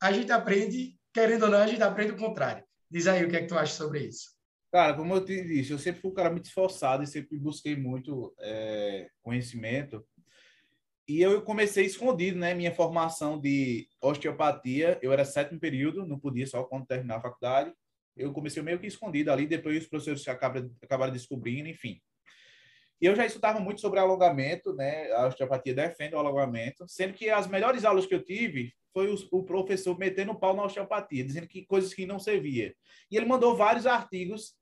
[0.00, 2.64] a gente aprende, querendo ou não, a gente aprende o contrário.
[2.90, 4.34] Diz aí o que é que tu acha sobre isso.
[4.70, 7.76] Cara, como eu te disse, eu sempre fui um cara muito esforçado e sempre busquei
[7.76, 10.04] muito é, conhecimento
[11.06, 12.54] e eu comecei escondido, né?
[12.54, 17.72] Minha formação de osteopatia, eu era sétimo período, não podia só quando terminar a faculdade.
[18.16, 22.00] Eu comecei meio que escondido ali, depois os professores acabaram, acabaram descobrindo, enfim.
[23.00, 25.10] E eu já estudava muito sobre alongamento, né?
[25.12, 29.16] A osteopatia defende o alongamento, sendo que as melhores aulas que eu tive foi o,
[29.32, 32.74] o professor metendo o pau na osteopatia, dizendo que coisas que não servia.
[33.10, 34.54] E ele mandou vários artigos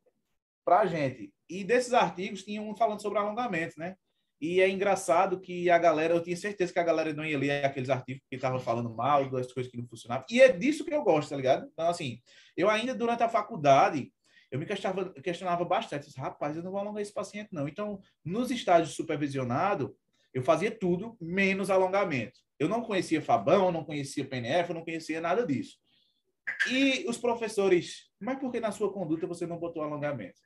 [0.65, 1.33] para a gente.
[1.49, 3.97] E desses artigos tinha um falando sobre alongamento, né?
[4.41, 7.65] E é engraçado que a galera, eu tinha certeza que a galera não ia ler
[7.65, 10.27] aqueles artigos que estavam falando mal, das coisas que não funcionavam.
[10.29, 11.69] E é disso que eu gosto, tá ligado?
[11.73, 12.19] Então, assim,
[12.57, 14.13] eu ainda durante a faculdade,
[14.53, 16.07] eu me questionava, questionava bastante.
[16.07, 17.67] Disse, Rapaz, eu não vou alongar esse paciente, não.
[17.67, 19.97] Então, nos estágios supervisionado,
[20.35, 22.39] eu fazia tudo menos alongamento.
[22.59, 25.79] Eu não conhecia Fabão, não conhecia PNF, eu não conhecia nada disso.
[26.71, 30.39] E os professores, mas por que na sua conduta você não botou alongamento?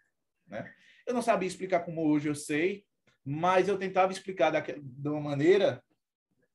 [0.47, 0.73] Né?
[1.05, 2.85] Eu não sabia explicar como hoje eu sei,
[3.25, 5.83] mas eu tentava explicar de uma maneira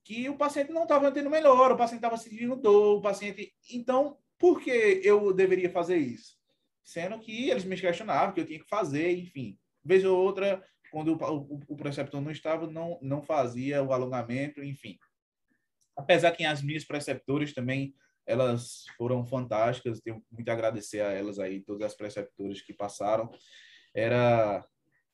[0.05, 3.53] que o paciente não estava tendo melhor, o paciente estava sentindo dor, o paciente.
[3.69, 6.40] Então, por que eu deveria fazer isso?
[6.83, 9.57] Sendo que eles me questionavam que eu tinha que fazer, enfim.
[9.83, 14.63] Vez ou outra, quando o, o, o preceptor não estava, não, não fazia o alongamento,
[14.63, 14.97] enfim.
[15.95, 17.93] Apesar que as minhas preceptoras também,
[18.25, 23.31] elas foram fantásticas, tenho muito a agradecer a elas aí, todas as preceptoras que passaram.
[23.93, 24.65] Era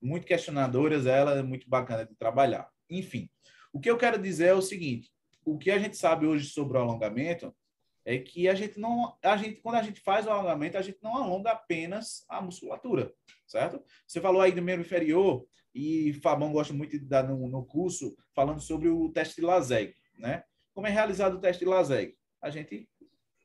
[0.01, 2.69] muito questionadoras, ela é muito bacana de trabalhar.
[2.89, 3.29] Enfim,
[3.73, 5.11] o que eu quero dizer é o seguinte:
[5.43, 7.55] o que a gente sabe hoje sobre o alongamento
[8.07, 10.99] é que a gente não, a gente quando a gente faz o alongamento, a gente
[11.03, 13.13] não alonga apenas a musculatura,
[13.45, 13.83] certo?
[14.07, 18.15] Você falou aí do membro inferior e Fabão gosta muito de dar no, no curso
[18.33, 20.43] falando sobre o teste de Laseg, né?
[20.73, 22.15] Como é realizado o teste de LASEG?
[22.39, 22.87] A gente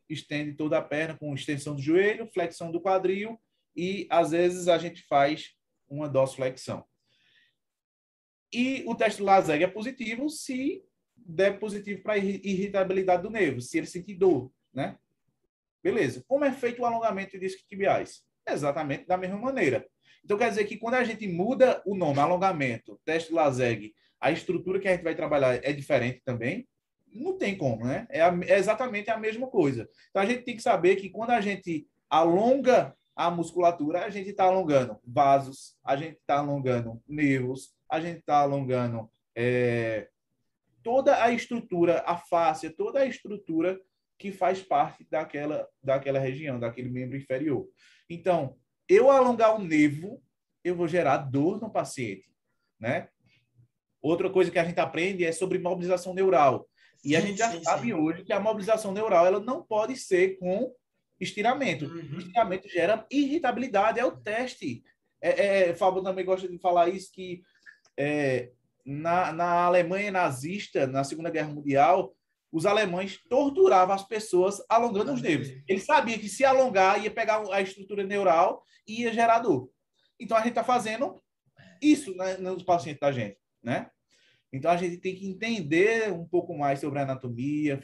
[0.06, 3.40] estende toda a perna com extensão do joelho, flexão do quadril
[3.74, 5.56] e, às vezes, a gente faz
[5.88, 6.84] uma dorsiflexão.
[8.52, 10.84] E o teste de LASEG é positivo se
[11.26, 14.96] der positivo para irritabilidade do nervo, se ele sentir dor, né?
[15.82, 16.24] Beleza.
[16.28, 18.22] Como é feito o alongamento de discos tibiais?
[18.48, 19.86] Exatamente da mesma maneira.
[20.24, 24.78] Então, quer dizer que quando a gente muda o nome, alongamento, teste LASEG, a estrutura
[24.78, 26.68] que a gente vai trabalhar é diferente também?
[27.12, 28.06] Não tem como, né?
[28.08, 29.88] É, a, é exatamente a mesma coisa.
[30.10, 34.30] Então, a gente tem que saber que quando a gente alonga a musculatura, a gente
[34.30, 40.08] está alongando vasos, a gente está alongando nervos, a gente está alongando é,
[40.82, 43.80] toda a estrutura, a face, toda a estrutura
[44.18, 47.66] que faz parte daquela, daquela região, daquele membro inferior.
[48.08, 48.56] Então,
[48.88, 50.22] eu alongar o nervo,
[50.62, 52.30] eu vou gerar dor no paciente,
[52.78, 53.08] né?
[54.00, 56.68] Outra coisa que a gente aprende é sobre mobilização neural.
[57.04, 57.92] E sim, a gente já sim, sabe sim.
[57.94, 60.72] hoje que a mobilização neural ela não pode ser com
[61.20, 61.86] estiramento.
[61.86, 62.18] Uhum.
[62.18, 64.82] Estiramento gera irritabilidade, é o teste.
[65.20, 67.42] É, é, Fábio também gosta de falar isso, que
[67.96, 68.50] é,
[68.84, 72.14] na, na Alemanha nazista, na Segunda Guerra Mundial,
[72.52, 75.48] os alemães torturavam as pessoas alongando os nervos.
[75.66, 79.70] Ele sabia que se alongar ia pegar a estrutura neural e ia gerar dor.
[80.20, 81.22] Então a gente está fazendo
[81.80, 83.90] isso né, nos pacientes da gente, né?
[84.52, 87.80] Então a gente tem que entender um pouco mais sobre anatomia,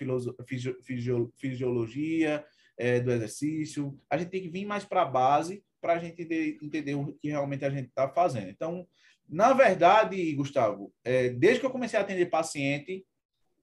[1.34, 2.44] fisiologia
[2.76, 3.98] é, do exercício.
[4.11, 7.14] A gente tem que vir mais para a base para a gente entender, entender, o
[7.14, 8.50] que realmente a gente está fazendo.
[8.50, 8.87] Então,
[9.29, 13.05] na verdade, Gustavo, é, desde que eu comecei a atender paciente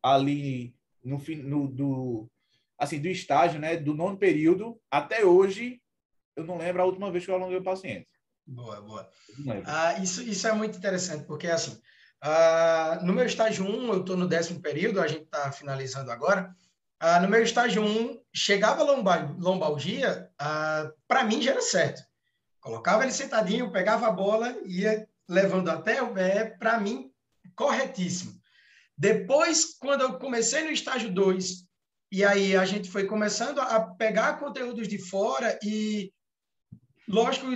[0.02, 2.30] ali no, no do
[2.78, 5.82] assim do estágio, né, do nono período até hoje,
[6.36, 8.08] eu não lembro a última vez que eu alonguei o paciente.
[8.46, 9.10] Boa, boa.
[9.66, 11.80] Ah, isso, isso é muito interessante, porque assim,
[12.22, 16.54] ah, no meu estágio 1, eu estou no décimo período, a gente está finalizando agora.
[17.00, 22.04] Ah, no meu estágio 1, chegava a lombalgia, ah, para mim já era certo.
[22.60, 27.10] Colocava ele sentadinho, pegava a bola, ia levando até o pé, para mim,
[27.56, 28.34] corretíssimo.
[28.98, 31.66] Depois, quando eu comecei no estágio 2,
[32.12, 36.14] e aí a gente foi começando a pegar conteúdos de fora e,
[37.08, 37.48] lógico,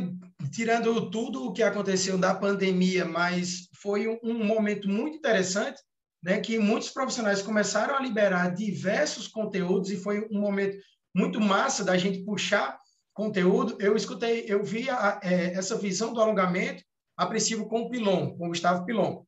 [0.52, 5.82] tirando tudo o que aconteceu da pandemia, mas foi um, um momento muito interessante,
[6.22, 10.78] né, que muitos profissionais começaram a liberar diversos conteúdos e foi um momento
[11.16, 12.78] muito massa da gente puxar
[13.14, 13.78] conteúdo.
[13.80, 16.84] Eu escutei, eu vi a, é, essa visão do alongamento
[17.20, 19.26] a princípio com o Pilon, com o Gustavo Pilon.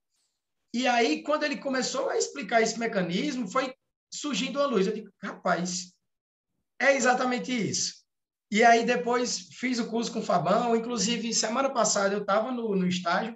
[0.73, 3.75] E aí, quando ele começou a explicar esse mecanismo, foi
[4.09, 4.87] surgindo a luz.
[4.87, 5.91] Eu digo, rapaz,
[6.79, 7.95] é exatamente isso.
[8.49, 10.73] E aí, depois, fiz o curso com o Fabão.
[10.73, 13.35] Inclusive, semana passada, eu estava no, no estágio,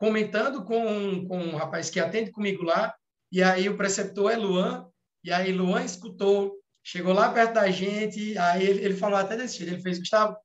[0.00, 2.92] comentando com, com um rapaz que atende comigo lá.
[3.30, 4.90] E aí, o preceptor é Luan.
[5.22, 8.36] E aí, Luan escutou, chegou lá perto da gente.
[8.36, 10.36] Aí, ele, ele falou até desse jeito: ele fez, Gustavo,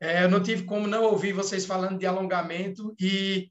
[0.00, 2.94] é, eu não tive como não ouvir vocês falando de alongamento.
[3.00, 3.50] E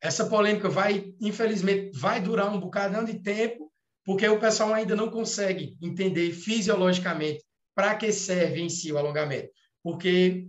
[0.00, 3.72] essa polêmica vai, infelizmente, vai durar um bocadão de tempo,
[4.04, 9.48] porque o pessoal ainda não consegue entender fisiologicamente para que serve em si o alongamento.
[9.82, 10.48] Porque,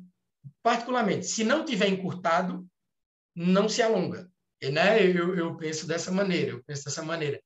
[0.64, 2.66] particularmente, se não tiver encurtado,
[3.36, 4.30] não se alonga.
[4.62, 5.04] E, né?
[5.04, 7.40] Eu, eu penso dessa maneira, eu penso dessa maneira.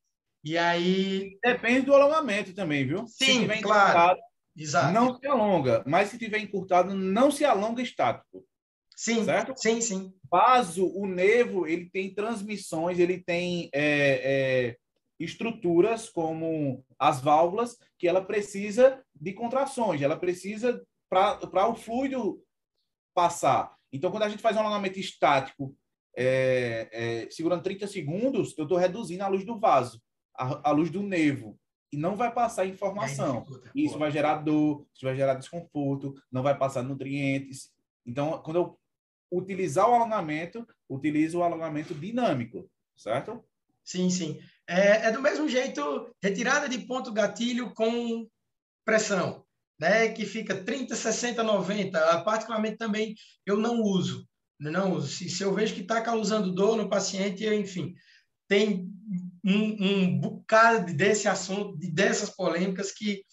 [0.43, 1.37] E aí...
[1.43, 3.05] Depende do alongamento também, viu?
[3.07, 4.17] Sim, claro.
[4.55, 4.93] Exato.
[4.93, 8.45] Não se alonga, mas se tiver encurtado, não se alonga estático.
[8.95, 9.53] Sim, certo?
[9.55, 10.13] sim, sim.
[10.29, 14.77] Vaso, o nervo, ele tem transmissões, ele tem é, é,
[15.17, 22.43] estruturas como as válvulas que ela precisa de contrações, ela precisa para o fluido
[23.13, 23.73] passar.
[23.91, 25.75] Então, quando a gente faz um alongamento estático,
[26.15, 30.01] é, é segurando 30 segundos, eu estou reduzindo a luz do vaso,
[30.35, 31.59] a, a, luz do nervo.
[31.91, 33.45] E não vai passar informação.
[33.73, 37.71] Isso vai gerar dor, isso vai gerar desconforto, não vai passar nutrientes.
[38.05, 38.79] Então, quando eu
[39.31, 43.43] utilizar o alongamento, utiliza o alongamento dinâmico, certo?
[43.83, 44.39] Sim, sim.
[44.67, 48.27] É, é do mesmo jeito, retirada de ponto gatilho com
[48.85, 49.43] pressão,
[49.79, 50.09] né?
[50.09, 52.21] Que fica 30, 60, 90.
[52.21, 54.27] Particularmente também eu não uso.
[54.59, 55.07] Não uso.
[55.07, 57.95] Se, se eu vejo que está causando dor no paciente, eu, enfim,
[58.47, 58.91] tem
[59.43, 63.23] um, um bocado desse assunto, dessas polêmicas que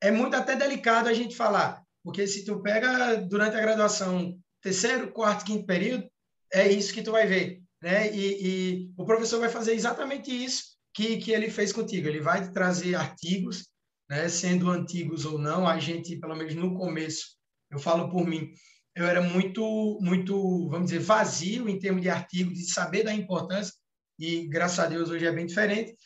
[0.00, 5.12] é muito até delicado a gente falar, porque se tu pega durante a graduação terceiro,
[5.12, 6.08] quarto, quinto período,
[6.52, 7.60] é isso que tu vai ver.
[7.82, 8.14] Né?
[8.14, 12.08] E, e o professor vai fazer exatamente isso que, que ele fez contigo.
[12.08, 13.68] Ele vai te trazer artigos,
[14.08, 14.28] né?
[14.28, 15.66] sendo antigos ou não.
[15.66, 17.36] A gente, pelo menos no começo,
[17.70, 18.50] eu falo por mim,
[18.96, 23.72] eu era muito, muito, vamos dizer, vazio em termos de artigo, de saber da importância,
[24.18, 25.96] e graças a Deus hoje é bem diferente.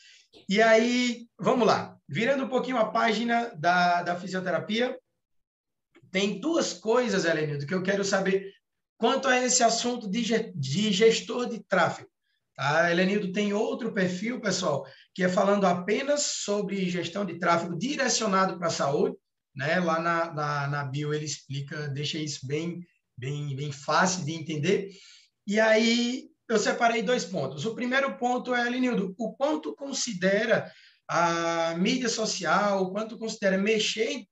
[0.48, 1.96] E aí, vamos lá.
[2.08, 4.98] Virando um pouquinho a página da, da fisioterapia,
[6.10, 8.52] tem duas coisas, Helenildo, que eu quero saber
[8.98, 12.08] quanto a esse assunto de, de gestor de tráfego.
[12.54, 12.90] Tá?
[12.90, 18.68] Helenildo tem outro perfil, pessoal, que é falando apenas sobre gestão de tráfego direcionado para
[18.68, 19.16] a saúde.
[19.56, 19.80] Né?
[19.80, 24.90] Lá na, na, na bio ele explica, deixa isso bem, bem, bem fácil de entender.
[25.46, 27.64] E aí eu separei dois pontos.
[27.64, 30.70] O primeiro ponto é, Helenildo, o quanto considera
[31.08, 34.24] a mídia social, o quanto considera mexer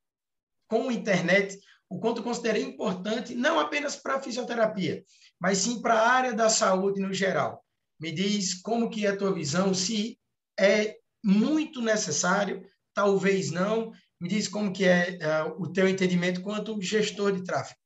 [0.69, 5.03] com a internet, o quanto considera importante, não apenas para a fisioterapia,
[5.41, 7.65] mas sim para a área da saúde no geral.
[7.99, 10.19] Me diz como que é a tua visão, se
[10.59, 13.93] é muito necessário, talvez não.
[14.21, 17.80] Me diz como que é uh, o teu entendimento quanto gestor de tráfego.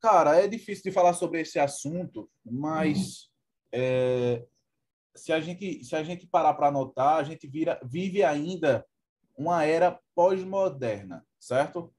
[0.00, 3.30] Cara, é difícil de falar sobre esse assunto, mas
[3.72, 4.44] é,
[5.14, 8.86] se a gente se a gente parar para anotar, a gente vira, vive ainda
[9.36, 11.92] uma era pós-moderna, certo?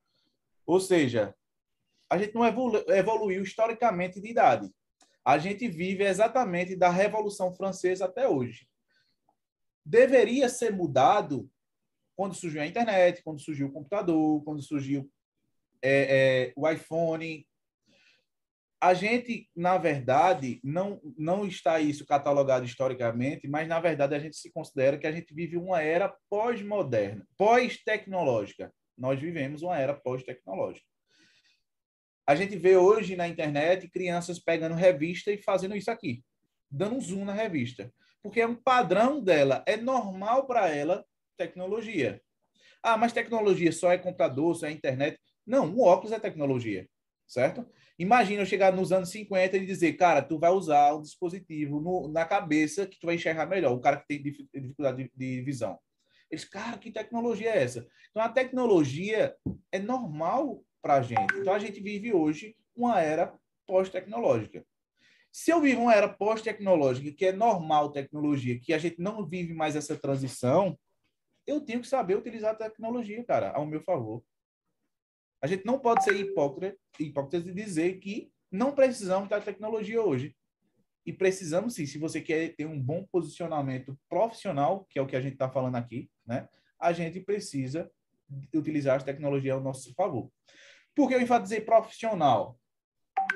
[0.66, 1.36] Ou seja,
[2.10, 4.74] a gente não evolu evoluiu historicamente de idade.
[5.24, 8.68] A gente vive exatamente da Revolução Francesa até hoje.
[9.86, 11.50] Deveria ser mudado
[12.16, 15.10] quando surgiu a internet, quando surgiu o computador, quando surgiu
[15.82, 17.48] é, é, o iPhone.
[18.82, 24.36] A gente, na verdade, não, não está isso catalogado historicamente, mas, na verdade, a gente
[24.36, 28.74] se considera que a gente vive uma era pós-moderna, pós-tecnológica.
[28.98, 30.86] Nós vivemos uma era pós-tecnológica.
[32.26, 36.24] A gente vê hoje na internet crianças pegando revista e fazendo isso aqui,
[36.70, 37.94] dando zoom na revista.
[38.24, 41.06] Porque é um padrão dela, é normal para ela
[41.38, 42.20] tecnologia.
[42.82, 45.20] Ah, mas tecnologia só é computador, só é internet.
[45.46, 46.88] Não, o óculos é tecnologia,
[47.28, 47.68] certo?
[48.02, 52.08] Imagina eu chegar nos anos 50 e dizer, cara, tu vai usar um dispositivo no,
[52.08, 55.78] na cabeça que tu vai enxergar melhor, o cara que tem dificuldade de, de visão.
[56.32, 57.88] Eles, cara, que tecnologia é essa?
[58.10, 59.36] Então, a tecnologia
[59.72, 61.32] é normal para a gente.
[61.38, 63.38] Então, a gente vive hoje uma era
[63.68, 64.66] pós-tecnológica.
[65.32, 69.54] Se eu vivo uma era pós-tecnológica, que é normal tecnologia, que a gente não vive
[69.54, 70.76] mais essa transição,
[71.46, 74.24] eu tenho que saber utilizar a tecnologia, cara, ao meu favor.
[75.42, 80.36] A gente não pode ser hipócrita, hipócrita e dizer que não precisamos da tecnologia hoje.
[81.04, 85.16] E precisamos sim, se você quer ter um bom posicionamento profissional, que é o que
[85.16, 86.48] a gente está falando aqui, né?
[86.80, 87.90] A gente precisa
[88.54, 90.32] utilizar a tecnologia ao nosso favor.
[90.96, 92.58] Por que eu enfatizei profissional?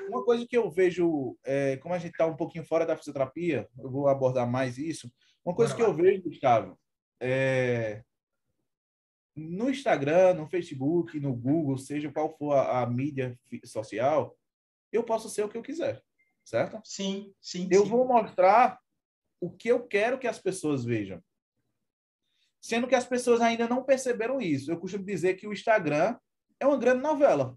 [0.08, 3.68] Uma coisa que eu vejo, é, como a gente está um pouquinho fora da fisioterapia,
[3.78, 5.10] eu vou abordar mais isso.
[5.44, 6.78] Uma coisa que eu vejo, Gustavo,
[7.20, 8.02] é,
[9.36, 14.34] no Instagram, no Facebook, no Google, seja qual for a, a, mídia social,
[14.90, 16.02] eu posso ser o que eu quiser,
[16.42, 16.80] certo?
[16.82, 17.68] Sim, sim.
[17.70, 17.90] Eu sim.
[17.90, 18.80] vou mostrar
[19.38, 21.22] o que eu quero que as pessoas vejam.
[22.62, 24.70] Sendo que as pessoas ainda não perceberam isso.
[24.70, 26.18] Eu costumo dizer que o Instagram
[26.58, 27.56] é uma grande novela.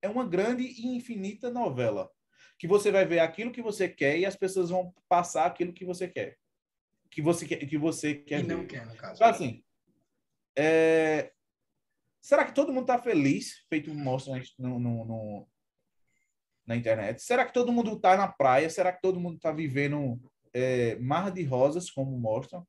[0.00, 2.10] É uma grande e infinita novela.
[2.58, 5.84] Que você vai ver aquilo que você quer e as pessoas vão passar aquilo que
[5.84, 6.38] você quer.
[7.10, 8.56] Que você quer, que você quer e ver.
[8.56, 9.16] não quer, no caso.
[9.16, 9.62] Então, assim,
[10.56, 11.32] é...
[12.20, 15.48] será que todo mundo está feliz, feito mostra no, no, no,
[16.66, 17.22] na internet?
[17.22, 18.68] Será que todo mundo está na praia?
[18.70, 20.20] Será que todo mundo está vivendo
[20.52, 22.66] é, mar de rosas, como mostram?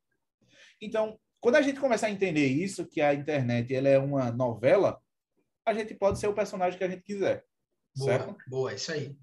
[0.82, 5.02] Então, quando a gente começar a entender isso, que a internet ela é uma novela,
[5.66, 7.44] a gente pode ser o personagem que a gente quiser.
[7.96, 8.38] Boa, certo?
[8.48, 9.18] boa, isso aí.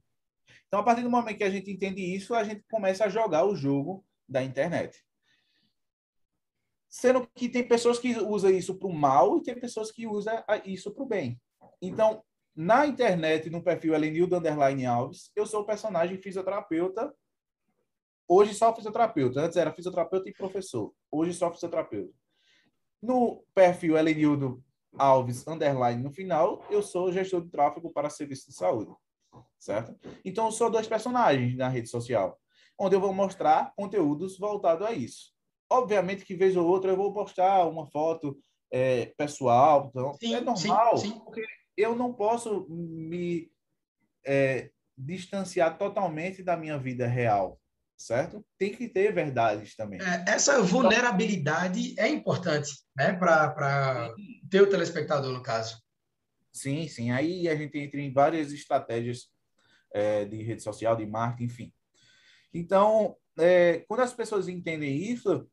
[0.67, 3.45] Então, a partir do momento que a gente entende isso, a gente começa a jogar
[3.45, 5.05] o jogo da internet.
[6.95, 10.33] Sendo que tem pessoas que usam isso para o mal e tem pessoas que usam
[10.65, 11.43] isso para o bem.
[11.83, 12.23] Então,
[12.55, 17.13] na internet, no perfil Elenildo Underline Alves, eu sou o personagem fisioterapeuta.
[18.29, 19.41] Hoje só fisioterapeuta.
[19.41, 20.95] Antes era fisioterapeuta e professor.
[21.11, 22.15] Hoje só fisioterapeuta.
[23.03, 24.63] No perfil Elenildo
[24.97, 28.95] Alves, underline no final, eu sou gestor de tráfego para serviço de saúde,
[29.59, 29.99] certo?
[30.25, 32.41] Então, eu sou dois personagens na rede social,
[32.79, 35.34] onde eu vou mostrar conteúdos voltados a isso.
[35.79, 38.39] Obviamente que, vez ou outra, eu vou postar uma foto
[38.71, 41.21] é, pessoal, então sim, é normal, sim, sim.
[41.21, 41.45] porque
[41.77, 43.51] eu não posso me
[44.25, 47.61] é, distanciar totalmente da minha vida real,
[47.97, 48.45] certo?
[48.59, 50.01] Tem que ter verdades também.
[50.01, 54.13] É, essa vulnerabilidade é importante, né, para
[54.51, 55.83] ter o telespectador, no caso.
[56.53, 57.11] Sim, sim.
[57.11, 59.29] Aí a gente entra em várias estratégias
[59.93, 61.73] é, de rede social, de marketing, enfim.
[62.53, 65.49] Então, é, quando as pessoas entendem isso,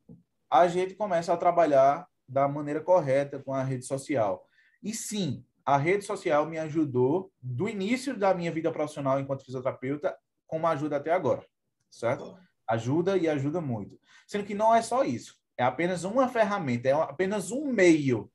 [0.50, 4.46] a gente começa a trabalhar da maneira correta com a rede social.
[4.82, 10.16] E sim, a rede social me ajudou do início da minha vida profissional enquanto fisioterapeuta,
[10.46, 11.46] como ajuda até agora
[11.92, 12.36] certo?
[12.66, 14.00] Ajuda e ajuda muito.
[14.26, 15.36] Sendo que não é só isso.
[15.56, 18.30] É apenas uma ferramenta, é apenas um meio.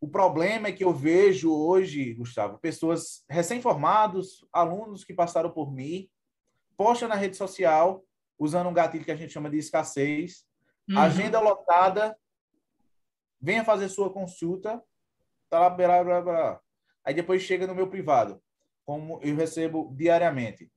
[0.00, 6.08] O problema é que eu vejo hoje, Gustavo, pessoas recém-formados, alunos que passaram por mim,
[6.74, 8.02] postam na rede social,
[8.40, 10.46] usando um gatilho que a gente chama de escassez,
[10.88, 10.98] uhum.
[10.98, 12.16] agenda lotada,
[13.38, 14.82] venha fazer sua consulta,
[15.50, 16.60] tá lá, blá, blá, blá.
[17.04, 18.42] aí depois chega no meu privado,
[18.86, 20.72] como eu recebo diariamente.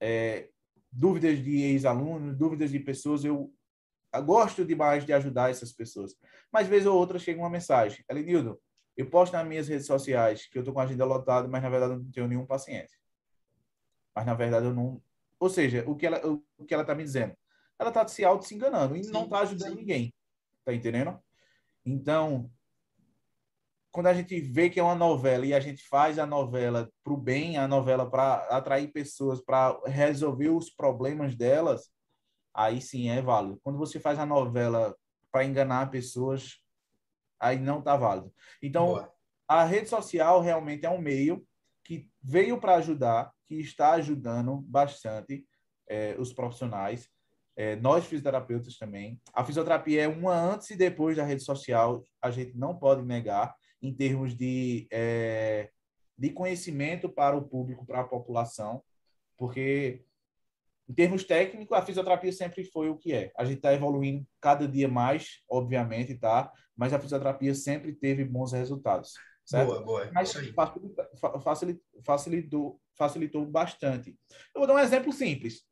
[0.00, 0.48] É,
[0.92, 3.52] dúvidas de ex-alunos, dúvidas de pessoas, eu
[4.24, 6.14] gosto demais de ajudar essas pessoas.
[6.52, 8.04] Mas, vez ou outra, chega uma mensagem.
[8.08, 8.60] Elenildo,
[8.96, 11.68] eu posto nas minhas redes sociais que eu estou com a agenda lotada, mas, na
[11.68, 12.92] verdade, eu não tenho nenhum paciente.
[14.14, 15.02] Mas, na verdade, eu não...
[15.40, 17.36] Ou seja, o que ela o que ela está me dizendo?
[17.78, 19.76] Ela está se auto-se enganando e sim, não está ajudando sim.
[19.76, 20.14] ninguém.
[20.64, 21.18] Tá entendendo?
[21.84, 22.50] Então,
[23.90, 27.12] quando a gente vê que é uma novela e a gente faz a novela para
[27.12, 31.90] o bem, a novela para atrair pessoas, para resolver os problemas delas,
[32.52, 33.60] aí sim é válido.
[33.62, 34.94] Quando você faz a novela
[35.30, 36.60] para enganar pessoas,
[37.40, 38.32] aí não está válido.
[38.62, 39.12] Então, Boa.
[39.46, 41.46] a rede social realmente é um meio
[41.84, 45.46] que veio para ajudar, que está ajudando bastante
[45.88, 47.08] é, os profissionais,
[47.56, 49.20] é, nós fisioterapeutas também.
[49.32, 53.54] A fisioterapia é uma antes e depois da rede social, a gente não pode negar
[53.80, 55.70] em termos de, é,
[56.16, 58.82] de conhecimento para o público, para a população,
[59.36, 60.04] porque
[60.88, 63.30] em termos técnicos, a fisioterapia sempre foi o que é.
[63.36, 66.50] A gente está evoluindo cada dia mais, obviamente, tá?
[66.76, 69.12] Mas a fisioterapia sempre teve bons resultados.
[69.44, 69.66] Certo?
[69.66, 70.10] Boa, boa.
[70.12, 70.32] Mas
[71.42, 74.14] facilitou, facilitou, facilitou bastante.
[74.54, 75.62] Eu vou dar um exemplo simples.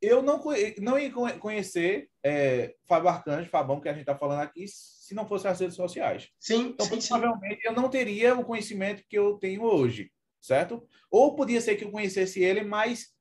[0.00, 0.42] Eu não,
[0.80, 5.28] não ia conhecer é, Fábio Arcanjo, Fabão, que a gente está falando aqui, se não
[5.28, 6.28] fosse as redes sociais.
[6.40, 7.68] Sim, então, sim, provavelmente sim.
[7.68, 10.84] eu não teria o conhecimento que eu tenho hoje, certo?
[11.08, 13.14] Ou podia ser que eu conhecesse ele, mas,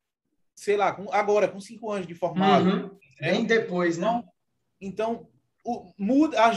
[0.56, 2.68] sei lá, com, agora, com cinco anos de formado.
[2.68, 2.98] Uhum.
[3.20, 4.24] Bem depois, né?
[4.80, 5.30] Então,
[5.64, 6.52] o, muda, a,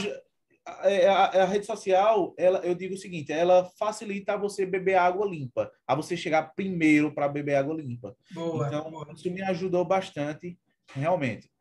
[0.65, 5.71] a, a, rede social, ela, eu digo o seguinte, ela facilita você beber água limpa,
[5.85, 8.15] a você chegar primeiro para beber água limpa.
[8.31, 9.07] Boa, então, boa.
[9.13, 10.57] isso me ajudou bastante,
[10.93, 11.51] realmente.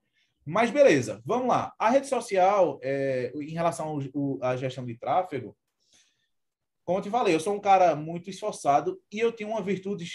[0.46, 1.74] Mas beleza, vamos lá.
[1.78, 3.98] A rede social, é, em relação
[4.42, 5.56] à gestão de tráfego,
[6.84, 10.06] como eu te falei, eu sou um cara muito esforçado e eu tenho uma virtude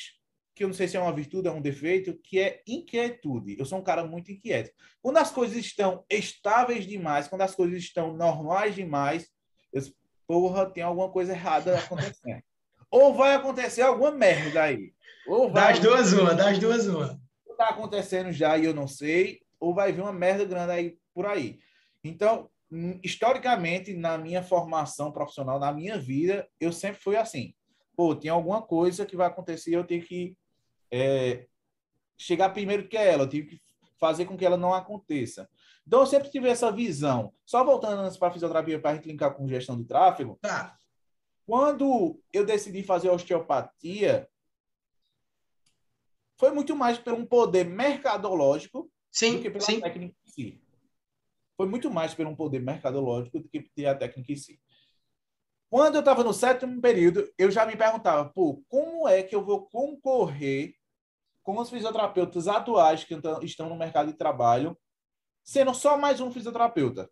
[0.60, 3.56] que eu não sei se é uma virtude ou é um defeito, que é inquietude.
[3.58, 4.70] Eu sou um cara muito inquieto.
[5.02, 9.30] Quando as coisas estão estáveis demais, quando as coisas estão normais demais,
[9.72, 9.82] eu
[10.28, 12.44] porra, tem alguma coisa errada acontecendo.
[12.92, 14.94] ou vai acontecer alguma merda aí.
[15.26, 17.18] Ou vai das duas uma, das duas uma.
[17.50, 21.26] Está acontecendo já e eu não sei, ou vai vir uma merda grande aí por
[21.26, 21.58] aí.
[22.04, 27.54] Então, hum, historicamente, na minha formação profissional, na minha vida, eu sempre fui assim.
[27.96, 30.36] Pô, tem alguma coisa que vai acontecer, eu tenho que
[30.92, 31.48] é,
[32.18, 33.62] chegar primeiro que ela, eu tenho que
[34.00, 35.50] fazer com que ela não aconteça.
[35.86, 37.34] Então, eu sempre tive essa visão.
[37.46, 40.38] Só voltando antes para a fisioterapia, para a gente linkar com gestão de tráfego.
[40.42, 40.78] Tá.
[41.46, 44.30] Quando eu decidi fazer osteopatia,
[46.38, 49.82] foi muito mais por um poder mercadológico sim, do que pela sim.
[49.82, 50.62] técnica em si.
[51.58, 54.62] Foi muito mais por um poder mercadológico do que pela técnica em si.
[55.70, 59.44] Quando eu estava no sétimo período, eu já me perguntava, pô, como é que eu
[59.44, 60.76] vou concorrer
[61.56, 64.78] com os fisioterapeutas atuais que estão no mercado de trabalho,
[65.44, 67.10] sendo só mais um fisioterapeuta?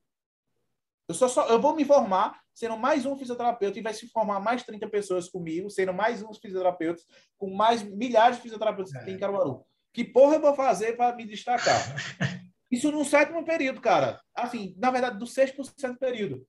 [1.10, 4.40] Eu, só, só, eu vou me formar sendo mais um fisioterapeuta e vai se formar
[4.40, 7.04] mais 30 pessoas comigo, sendo mais uns fisioterapeutas,
[7.36, 9.66] com mais milhares de fisioterapeutas que tem em Caruaru.
[9.92, 11.76] Que porra eu vou fazer para me destacar?
[12.70, 14.22] Isso no sétimo período, cara.
[14.36, 16.46] Assim, na verdade, do sexto por sétimo período.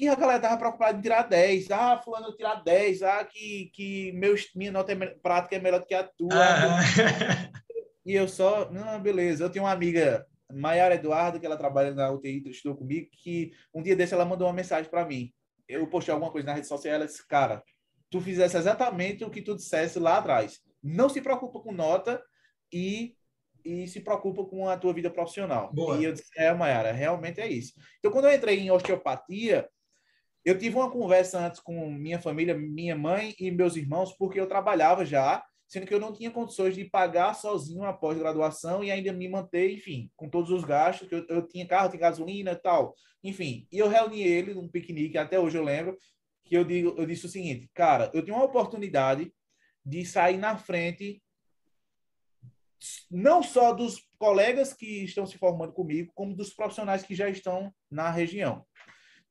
[0.00, 1.70] E a galera tava preocupada em tirar 10.
[1.70, 3.02] Ah, fulano tirar 10.
[3.02, 6.30] Ah, que, que meu, minha nota é, prática é melhor do que a tua.
[6.32, 6.80] Ah.
[8.06, 9.44] E eu só, não, beleza.
[9.44, 13.82] Eu tenho uma amiga, Maiara Eduardo, que ela trabalha na UTI, estudou comigo, que um
[13.82, 15.30] dia desse ela mandou uma mensagem para mim.
[15.68, 17.62] Eu postei alguma coisa na rede social, ela disse, cara,
[18.10, 20.60] tu fizesse exatamente o que tu dissesse lá atrás.
[20.82, 22.20] Não se preocupa com nota
[22.72, 23.14] e,
[23.62, 25.70] e se preocupa com a tua vida profissional.
[25.72, 25.98] Boa.
[25.98, 27.74] E eu disse, é, Mayara, realmente é isso.
[27.98, 29.68] Então, quando eu entrei em osteopatia,
[30.44, 34.48] eu tive uma conversa antes com minha família, minha mãe e meus irmãos, porque eu
[34.48, 39.12] trabalhava já, sendo que eu não tinha condições de pagar sozinho a pós-graduação e ainda
[39.12, 42.56] me manter, enfim, com todos os gastos, que eu, eu tinha carro, tinha gasolina e
[42.56, 42.94] tal.
[43.22, 45.96] Enfim, e eu reuni ele num piquenique, até hoje eu lembro,
[46.42, 49.32] que eu, digo, eu disse o seguinte, cara, eu tenho uma oportunidade
[49.84, 51.22] de sair na frente
[53.10, 57.72] não só dos colegas que estão se formando comigo, como dos profissionais que já estão
[57.90, 58.66] na região.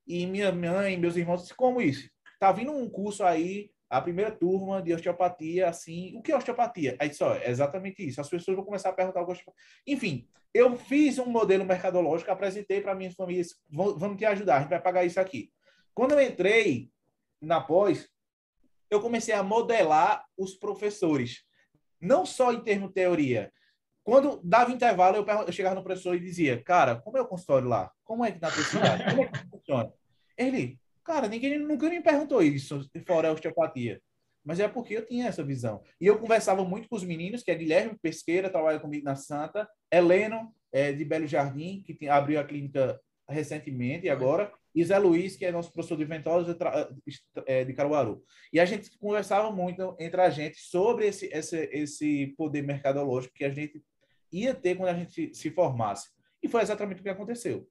[0.10, 2.10] E minha mãe, meus irmãos, disse, como isso?
[2.40, 6.98] Tá vindo um curso aí a primeira turma de osteopatia, assim, o que é osteopatia?
[7.00, 8.20] Aí só, é exatamente isso.
[8.20, 9.54] As pessoas vão começar a perguntar o que é
[9.86, 14.70] Enfim, eu fiz um modelo mercadológico, apresentei para minhas famílias, vamos te ajudar, a gente
[14.70, 15.52] vai pagar isso aqui.
[15.94, 16.90] Quando eu entrei
[17.40, 18.10] na pós,
[18.90, 21.44] eu comecei a modelar os professores,
[22.02, 23.54] não só em termos de teoria.
[24.04, 27.92] Quando dava intervalo, eu, chegava no professor e dizia, cara, como é o consultório lá?
[28.04, 29.04] Como é que na tua cidade?
[29.04, 29.99] Como é que funciona?
[30.40, 30.80] Ele,
[31.10, 34.00] Cara, ninguém nunca me perguntou isso, fora a osteopatia.
[34.46, 35.82] Mas é porque eu tinha essa visão.
[36.00, 39.68] E eu conversava muito com os meninos, que é Guilherme Pesqueira, trabalha comigo na Santa,
[39.92, 45.00] Heleno, é, de Belo Jardim, que tem, abriu a clínica recentemente e agora, e Zé
[45.00, 46.56] Luiz, que é nosso professor de ventosa
[47.48, 48.24] é, de Caruaru.
[48.54, 53.46] E a gente conversava muito entre a gente sobre esse, esse, esse poder mercadológico que
[53.46, 53.84] a gente
[54.32, 56.10] ia ter quando a gente se formasse.
[56.44, 57.68] E foi exatamente o que aconteceu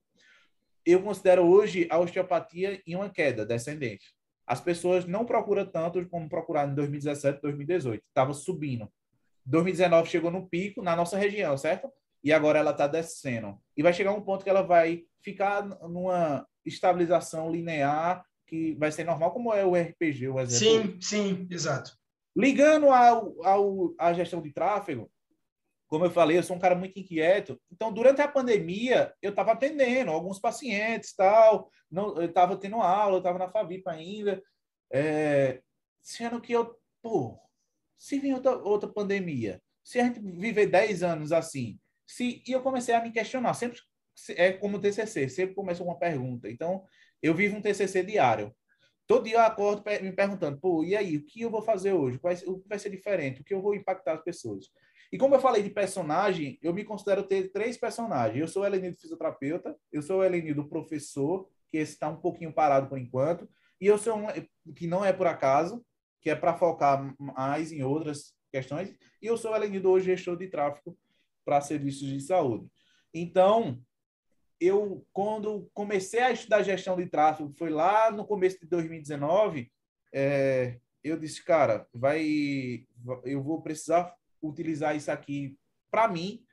[0.92, 4.14] eu considero hoje a osteopatia em uma queda descendente.
[4.46, 8.02] As pessoas não procuram tanto como procuraram em 2017, 2018.
[8.08, 8.90] Estava subindo.
[9.44, 11.90] 2019 chegou no pico na nossa região, certo?
[12.24, 13.58] E agora ela está descendo.
[13.76, 19.04] E vai chegar um ponto que ela vai ficar numa estabilização linear que vai ser
[19.04, 20.92] normal, como é o RPG, o exemplo.
[20.92, 21.92] Sim, sim, exato.
[22.34, 25.10] Ligando ao, ao, à gestão de tráfego,
[25.88, 27.60] como eu falei, eu sou um cara muito inquieto.
[27.72, 31.70] Então, durante a pandemia, eu estava atendendo alguns pacientes, tal.
[31.90, 34.42] Não, eu estava tendo aula, eu estava na Favipa ainda.
[34.92, 35.62] É,
[36.02, 37.38] sendo que eu, pô,
[37.96, 42.62] se vir outra, outra pandemia, se a gente viver 10 anos assim, se e eu
[42.62, 43.78] comecei a me questionar, sempre
[44.30, 46.50] é como TCC, sempre começa uma pergunta.
[46.50, 46.84] Então,
[47.22, 48.54] eu vivo um TCC diário.
[49.06, 52.20] Todo dia eu acordo me perguntando, pô, e aí, o que eu vou fazer hoje?
[52.46, 53.40] O que vai ser diferente?
[53.40, 54.66] O que eu vou impactar as pessoas?
[55.10, 58.40] E como eu falei de personagem, eu me considero ter três personagens.
[58.40, 62.88] Eu sou o Elenildo fisioterapeuta, eu sou o Elenildo professor, que está um pouquinho parado
[62.88, 63.48] por enquanto,
[63.80, 64.26] e eu sou um
[64.74, 65.84] que não é por acaso,
[66.20, 70.36] que é para focar mais em outras questões, e eu sou o Elenildo hoje gestor
[70.36, 70.98] de tráfego
[71.44, 72.66] para serviços de saúde.
[73.14, 73.80] Então,
[74.60, 79.70] eu quando comecei a estudar gestão de tráfego, foi lá no começo de 2019,
[80.12, 82.86] é, eu disse, cara, vai,
[83.24, 85.56] eu vou precisar utilizar isso aqui
[85.90, 86.44] para mim.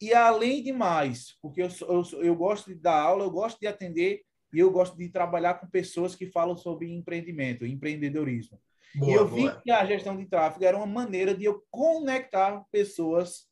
[0.00, 3.66] E além de mais, porque eu, eu, eu gosto de dar aula, eu gosto de
[3.66, 4.22] atender
[4.52, 8.60] e eu gosto de trabalhar com pessoas que falam sobre empreendimento, empreendedorismo.
[8.94, 9.60] Boa, e eu vi boa.
[9.62, 13.48] que a gestão de tráfego era uma maneira de eu conectar pessoas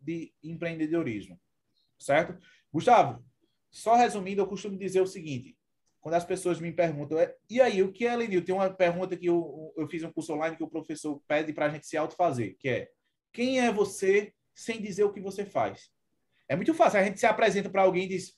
[0.00, 1.38] de empreendedorismo.
[1.98, 2.38] Certo?
[2.72, 3.22] Gustavo,
[3.70, 5.56] só resumindo, eu costumo dizer o seguinte:
[6.02, 8.44] quando as pessoas me perguntam, é, e aí, o que é Lenil?
[8.44, 11.66] Tem uma pergunta que eu, eu fiz um curso online que o professor pede para
[11.66, 12.90] a gente se autofazer, que é,
[13.32, 15.92] quem é você sem dizer o que você faz?
[16.48, 18.36] É muito fácil, a gente se apresenta para alguém e diz,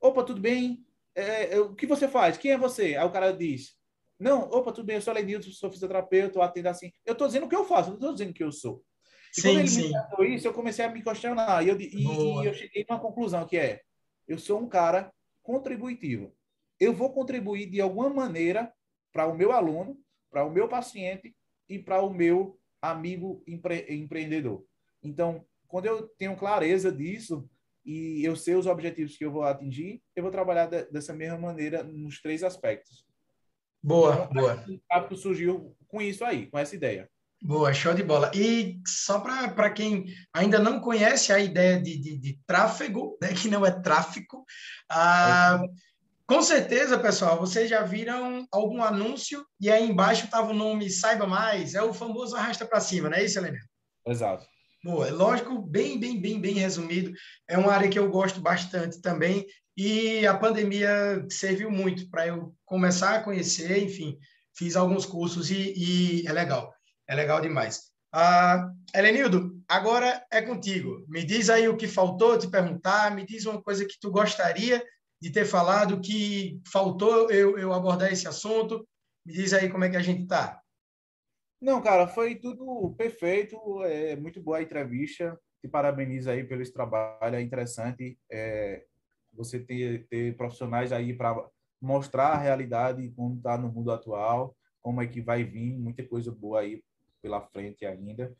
[0.00, 0.86] opa, tudo bem?
[1.12, 2.38] É, é, o que você faz?
[2.38, 2.94] Quem é você?
[2.94, 3.76] Aí o cara diz,
[4.16, 6.92] não, opa, tudo bem, eu sou Lenilson, sou fisioterapeuta, eu atendo assim.
[7.04, 8.84] Eu estou dizendo o que eu faço, não estou dizendo o que eu sou.
[9.36, 9.92] E sim, quando ele sim.
[10.20, 11.66] me isso, eu comecei a me questionar.
[11.66, 13.80] E eu, e, e eu cheguei numa conclusão que é,
[14.28, 16.32] eu sou um cara contributivo
[16.80, 18.72] eu vou contribuir de alguma maneira
[19.12, 19.98] para o meu aluno,
[20.30, 21.36] para o meu paciente
[21.68, 24.64] e para o meu amigo empre empreendedor.
[25.02, 27.48] Então, quando eu tenho clareza disso
[27.84, 31.38] e eu sei os objetivos que eu vou atingir, eu vou trabalhar de, dessa mesma
[31.38, 33.04] maneira nos três aspectos.
[33.82, 34.64] Boa, então, boa.
[34.68, 37.08] O hábito surgiu com isso aí, com essa ideia.
[37.42, 38.30] Boa, show de bola.
[38.34, 40.04] E só para quem
[40.34, 44.44] ainda não conhece a ideia de, de, de tráfego, né, que não é tráfico,
[44.90, 45.68] ah, é.
[46.30, 51.26] Com certeza, pessoal, vocês já viram algum anúncio e aí embaixo estava o nome Saiba
[51.26, 53.58] Mais, é o famoso arrasta para cima, não é isso, Helena?
[54.06, 54.46] Exato.
[54.84, 57.10] Boa, é lógico, bem, bem, bem, bem resumido.
[57.48, 59.44] É uma área que eu gosto bastante também
[59.76, 64.16] e a pandemia serviu muito para eu começar a conhecer, enfim,
[64.56, 66.72] fiz alguns cursos e, e é legal,
[67.08, 67.90] é legal demais.
[68.12, 71.04] Ah, Helenildo, agora é contigo.
[71.08, 74.80] Me diz aí o que faltou te perguntar, me diz uma coisa que tu gostaria
[75.20, 78.86] de ter falado que faltou eu, eu abordar esse assunto.
[79.24, 80.60] Me diz aí como é que a gente está.
[81.60, 83.56] Não, cara, foi tudo perfeito.
[83.84, 85.38] É muito boa a entrevista.
[85.60, 87.36] Te parabenizo aí pelo esse trabalho.
[87.36, 88.84] É interessante é,
[89.32, 91.36] você ter, ter profissionais aí para
[91.80, 96.30] mostrar a realidade como está no mundo atual, como é que vai vir muita coisa
[96.30, 96.82] boa aí
[97.22, 98.34] pela frente ainda.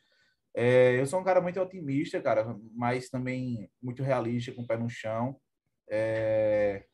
[0.54, 4.76] É, eu sou um cara muito otimista, cara, mas também muito realista, com o pé
[4.76, 5.38] no chão.
[5.90, 6.86] É,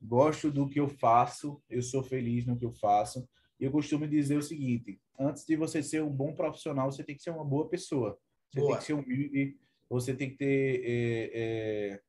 [0.00, 3.26] gosto do que eu faço, eu sou feliz no que eu faço.
[3.60, 7.14] E eu costumo dizer o seguinte: antes de você ser um bom profissional, você tem
[7.14, 8.18] que ser uma boa pessoa.
[8.50, 8.72] Você boa.
[8.72, 9.56] tem que ser humilde,
[9.88, 12.00] você tem que ter é, é,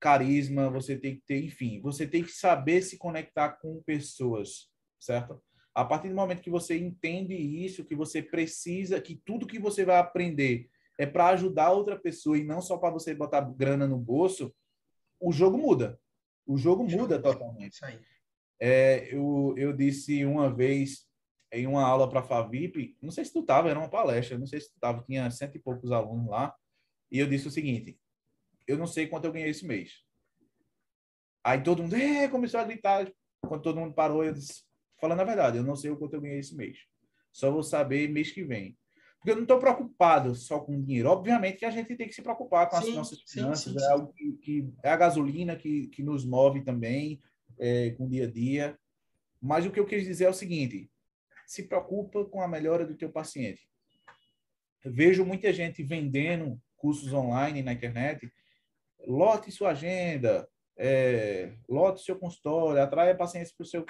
[0.00, 4.68] carisma, você tem que ter, enfim, você tem que saber se conectar com pessoas,
[4.98, 5.40] certo?
[5.74, 9.84] A partir do momento que você entende isso, que você precisa, que tudo que você
[9.84, 10.68] vai aprender
[10.98, 14.52] é para ajudar outra pessoa e não só para você botar grana no bolso,
[15.20, 16.00] o jogo muda.
[16.46, 17.74] O jogo muda totalmente.
[17.74, 18.00] Isso aí.
[18.58, 21.06] É, eu, eu disse uma vez
[21.52, 24.46] em uma aula para a Favip, não sei se tu estava, era uma palestra, não
[24.46, 26.54] sei se tu estava, tinha cento e poucos alunos lá,
[27.10, 27.98] e eu disse o seguinte,
[28.68, 30.04] eu não sei quanto eu ganhei esse mês.
[31.42, 33.10] Aí todo mundo é, começou a gritar,
[33.40, 34.62] quando todo mundo parou, eu disse,
[35.00, 36.78] falando a verdade, eu não sei o quanto eu ganhei esse mês.
[37.32, 38.76] Só vou saber mês que vem.
[39.20, 41.10] Porque eu não estou preocupado só com dinheiro.
[41.10, 43.84] Obviamente que a gente tem que se preocupar com as sim, nossas finanças, sim, sim,
[43.84, 47.20] é algo que, que, é a gasolina que, que nos move também,
[47.58, 48.78] é, com o dia a dia.
[49.40, 50.90] Mas o que eu quis dizer é o seguinte:
[51.46, 53.68] se preocupa com a melhora do teu paciente.
[54.82, 58.32] Eu vejo muita gente vendendo cursos online na internet.
[59.06, 60.48] Lote sua agenda,
[60.78, 63.84] é, lote seu consultório, atraia pacientes para o seu.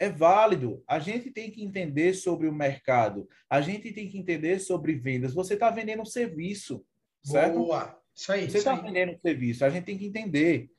[0.00, 0.82] É válido.
[0.88, 3.28] A gente tem que entender sobre o mercado.
[3.50, 5.34] A gente tem que entender sobre vendas.
[5.34, 6.82] Você está vendendo um serviço,
[7.22, 7.58] certo?
[7.58, 8.00] Boa.
[8.16, 8.50] Isso aí.
[8.50, 9.62] Você está vendendo um serviço.
[9.62, 10.70] A gente tem que entender.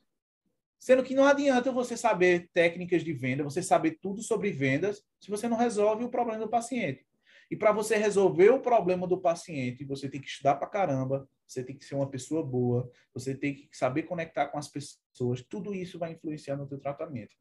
[0.79, 5.29] Sendo que não adianta você saber técnicas de venda, você saber tudo sobre vendas, se
[5.29, 7.05] você não resolve o problema do paciente.
[7.51, 11.63] E para você resolver o problema do paciente, você tem que estudar para caramba, você
[11.63, 15.43] tem que ser uma pessoa boa, você tem que saber conectar com as pessoas.
[15.47, 17.35] Tudo isso vai influenciar no teu tratamento.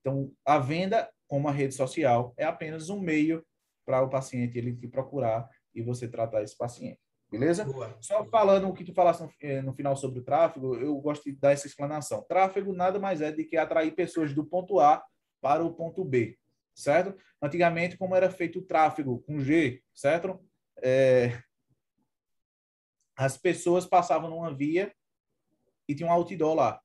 [0.00, 3.44] Então, a venda, como a rede social, é apenas um meio
[3.84, 7.00] para o paciente ele te procurar e você tratar esse paciente.
[7.30, 7.64] Beleza?
[7.64, 7.96] Boa.
[8.00, 11.24] Só falando o que tu falaste no, eh, no, final sobre o tráfego, eu gosto
[11.24, 12.22] de dar essa explanação.
[12.22, 15.04] Tráfego nada mais é do que atrair pessoas do ponto A
[15.40, 16.38] para o ponto B,
[16.74, 17.14] certo?
[17.40, 20.40] Antigamente, como era feito o tráfego com G, certo?
[20.82, 21.38] É...
[23.14, 24.90] As pessoas passavam numa via
[25.86, 26.80] e tinha um outdoor lá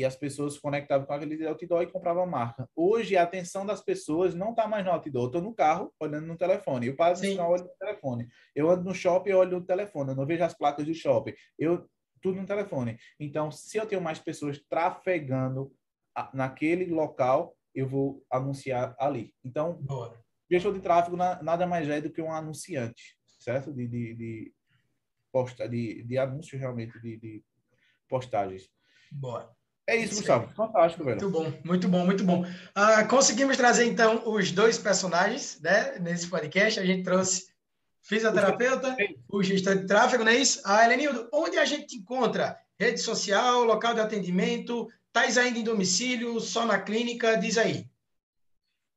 [0.00, 2.68] e as pessoas se conectavam com aquele outdoor e compravam a marca.
[2.74, 5.24] Hoje, a atenção das pessoas não está mais no outdoor.
[5.24, 6.86] Eu estou no carro, olhando no telefone.
[6.86, 8.28] Eu passo no olho no telefone.
[8.54, 10.10] Eu ando no shopping, olho no telefone.
[10.10, 11.34] Eu não vejo as placas do shopping.
[11.58, 11.86] Eu
[12.22, 12.98] tudo no telefone.
[13.18, 15.72] Então, se eu tenho mais pessoas trafegando
[16.32, 19.34] naquele local, eu vou anunciar ali.
[19.44, 20.18] Então, Boa.
[20.50, 23.72] gestor de tráfego nada mais é do que um anunciante, certo?
[23.72, 24.54] De, de, de,
[25.32, 27.44] posta, de, de anúncio realmente, de, de
[28.08, 28.68] postagens.
[29.10, 29.54] Boa.
[29.90, 30.46] É isso, Gustavo.
[30.54, 31.20] Fantástico, velho.
[31.20, 32.42] Muito bom, muito bom, muito bom.
[32.44, 36.78] Uh, conseguimos trazer, então, os dois personagens né, nesse podcast.
[36.78, 37.48] A gente trouxe
[38.00, 38.96] fisioterapeuta,
[39.28, 40.62] o gestor de tráfego, não é isso?
[40.64, 42.56] Ah, Helenildo, onde a gente encontra?
[42.78, 44.86] Rede social, local de atendimento?
[45.08, 47.36] Estás ainda em domicílio, só na clínica?
[47.36, 47.84] Diz aí.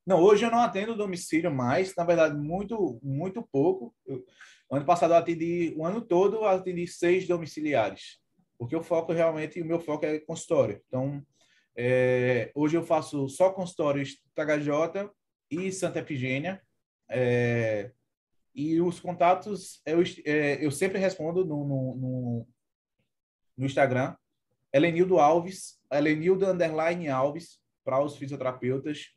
[0.05, 3.95] Não, hoje eu não atendo domicílio mais, na verdade, muito, muito pouco.
[4.05, 4.23] Eu,
[4.71, 8.21] ano passado eu atendi, o ano todo eu atendi seis domiciliares
[8.63, 10.81] porque o foco realmente, o meu foco é consultório.
[10.87, 11.21] Então,
[11.75, 15.09] é, hoje eu faço só consultórios THJ
[15.51, 16.61] e Santa Efigênia.
[17.09, 17.91] É,
[18.55, 22.47] e os contatos eu, é, eu sempre respondo no, no, no,
[23.57, 24.15] no Instagram.
[24.71, 29.09] Helenildo Alves, Helenildo Underline Alves, para os fisioterapeutas.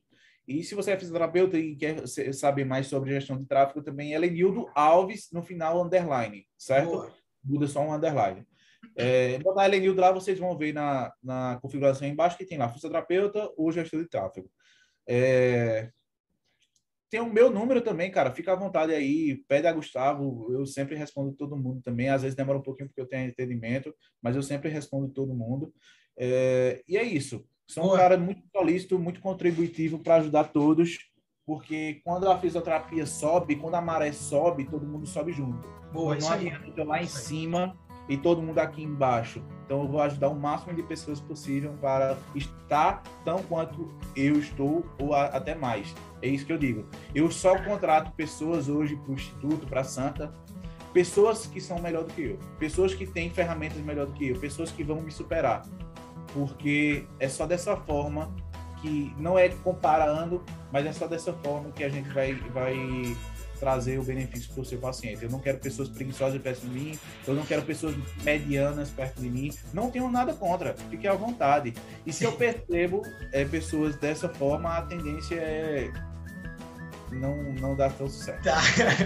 [0.48, 4.68] E se você é fisioterapeuta e quer saber mais sobre gestão de tráfego, também Helenildo
[4.74, 6.90] Alves, no final, underline, certo?
[6.90, 7.14] Boa.
[7.44, 8.44] Muda só um underline.
[8.96, 12.68] É, botar a Helenildo lá, vocês vão ver na, na configuração embaixo que tem lá
[12.68, 14.50] fisioterapeuta ou gestor de tráfego.
[15.06, 15.90] É,
[17.10, 18.32] tem o meu número também, cara.
[18.32, 20.50] Fica à vontade aí, pede a Gustavo.
[20.50, 22.08] Eu sempre respondo todo mundo também.
[22.08, 25.72] Às vezes demora um pouquinho porque eu tenho entendimento, mas eu sempre respondo todo mundo.
[26.16, 27.46] É, e é isso.
[27.68, 30.98] Sou um cara muito solícito, muito contributivo para ajudar todos,
[31.44, 35.68] porque quando a fisioterapia sobe, quando a maré sobe, todo mundo sobe junto.
[35.92, 37.76] Boa, não adianta eu lá em cima
[38.08, 39.42] e todo mundo aqui embaixo.
[39.64, 44.84] Então eu vou ajudar o máximo de pessoas possível para estar tão quanto eu estou
[44.98, 45.92] ou a, até mais.
[46.22, 46.86] É isso que eu digo.
[47.14, 50.32] Eu só contrato pessoas hoje para o Instituto, para a Santa,
[50.92, 54.38] pessoas que são melhor do que eu, pessoas que têm ferramentas melhor do que eu,
[54.38, 55.62] pessoas que vão me superar.
[56.32, 58.32] Porque é só dessa forma
[58.80, 63.16] que não é comparando, mas é só dessa forma que a gente vai vai
[63.58, 65.22] trazer o benefício para o seu paciente.
[65.22, 69.28] Eu não quero pessoas preguiçosas perto de mim, eu não quero pessoas medianas perto de
[69.28, 69.52] mim.
[69.72, 71.74] Não tenho nada contra, fique à vontade.
[72.04, 73.02] E se eu percebo
[73.32, 75.90] é, pessoas dessa forma, a tendência é
[77.12, 78.42] não, não dar tão certo.
[78.42, 78.60] Tá.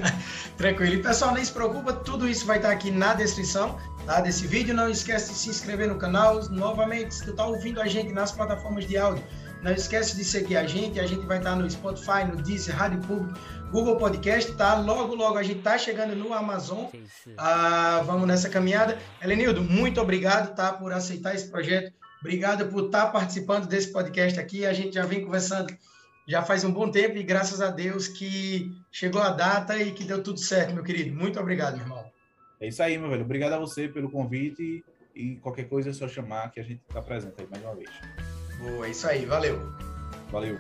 [0.57, 0.95] Tranquilo.
[0.95, 4.75] E pessoal, nem se preocupa, tudo isso vai estar aqui na descrição tá, desse vídeo.
[4.75, 6.43] Não esquece de se inscrever no canal.
[6.51, 9.25] Novamente, se tu está ouvindo a gente nas plataformas de áudio,
[9.63, 10.99] não esquece de seguir a gente.
[10.99, 13.39] A gente vai estar no Spotify, no Deezer, Rádio Público,
[13.71, 14.79] Google Podcast, tá?
[14.79, 16.87] Logo, logo a gente tá chegando no Amazon.
[17.37, 18.99] Ah, vamos nessa caminhada.
[19.23, 20.73] Helenildo, muito obrigado, tá?
[20.73, 21.93] Por aceitar esse projeto.
[22.21, 24.67] Obrigado por estar tá participando desse podcast aqui.
[24.67, 25.75] A gente já vem conversando
[26.31, 30.05] já faz um bom tempo e graças a Deus que chegou a data e que
[30.05, 31.13] deu tudo certo, meu querido.
[31.13, 32.05] Muito obrigado, meu irmão.
[32.61, 33.25] É isso aí, meu velho.
[33.25, 37.03] Obrigado a você pelo convite e qualquer coisa é só chamar que a gente está
[37.03, 37.91] presente aí mais uma vez.
[38.59, 39.25] Boa, é isso aí.
[39.25, 39.59] Valeu.
[40.31, 40.57] Valeu.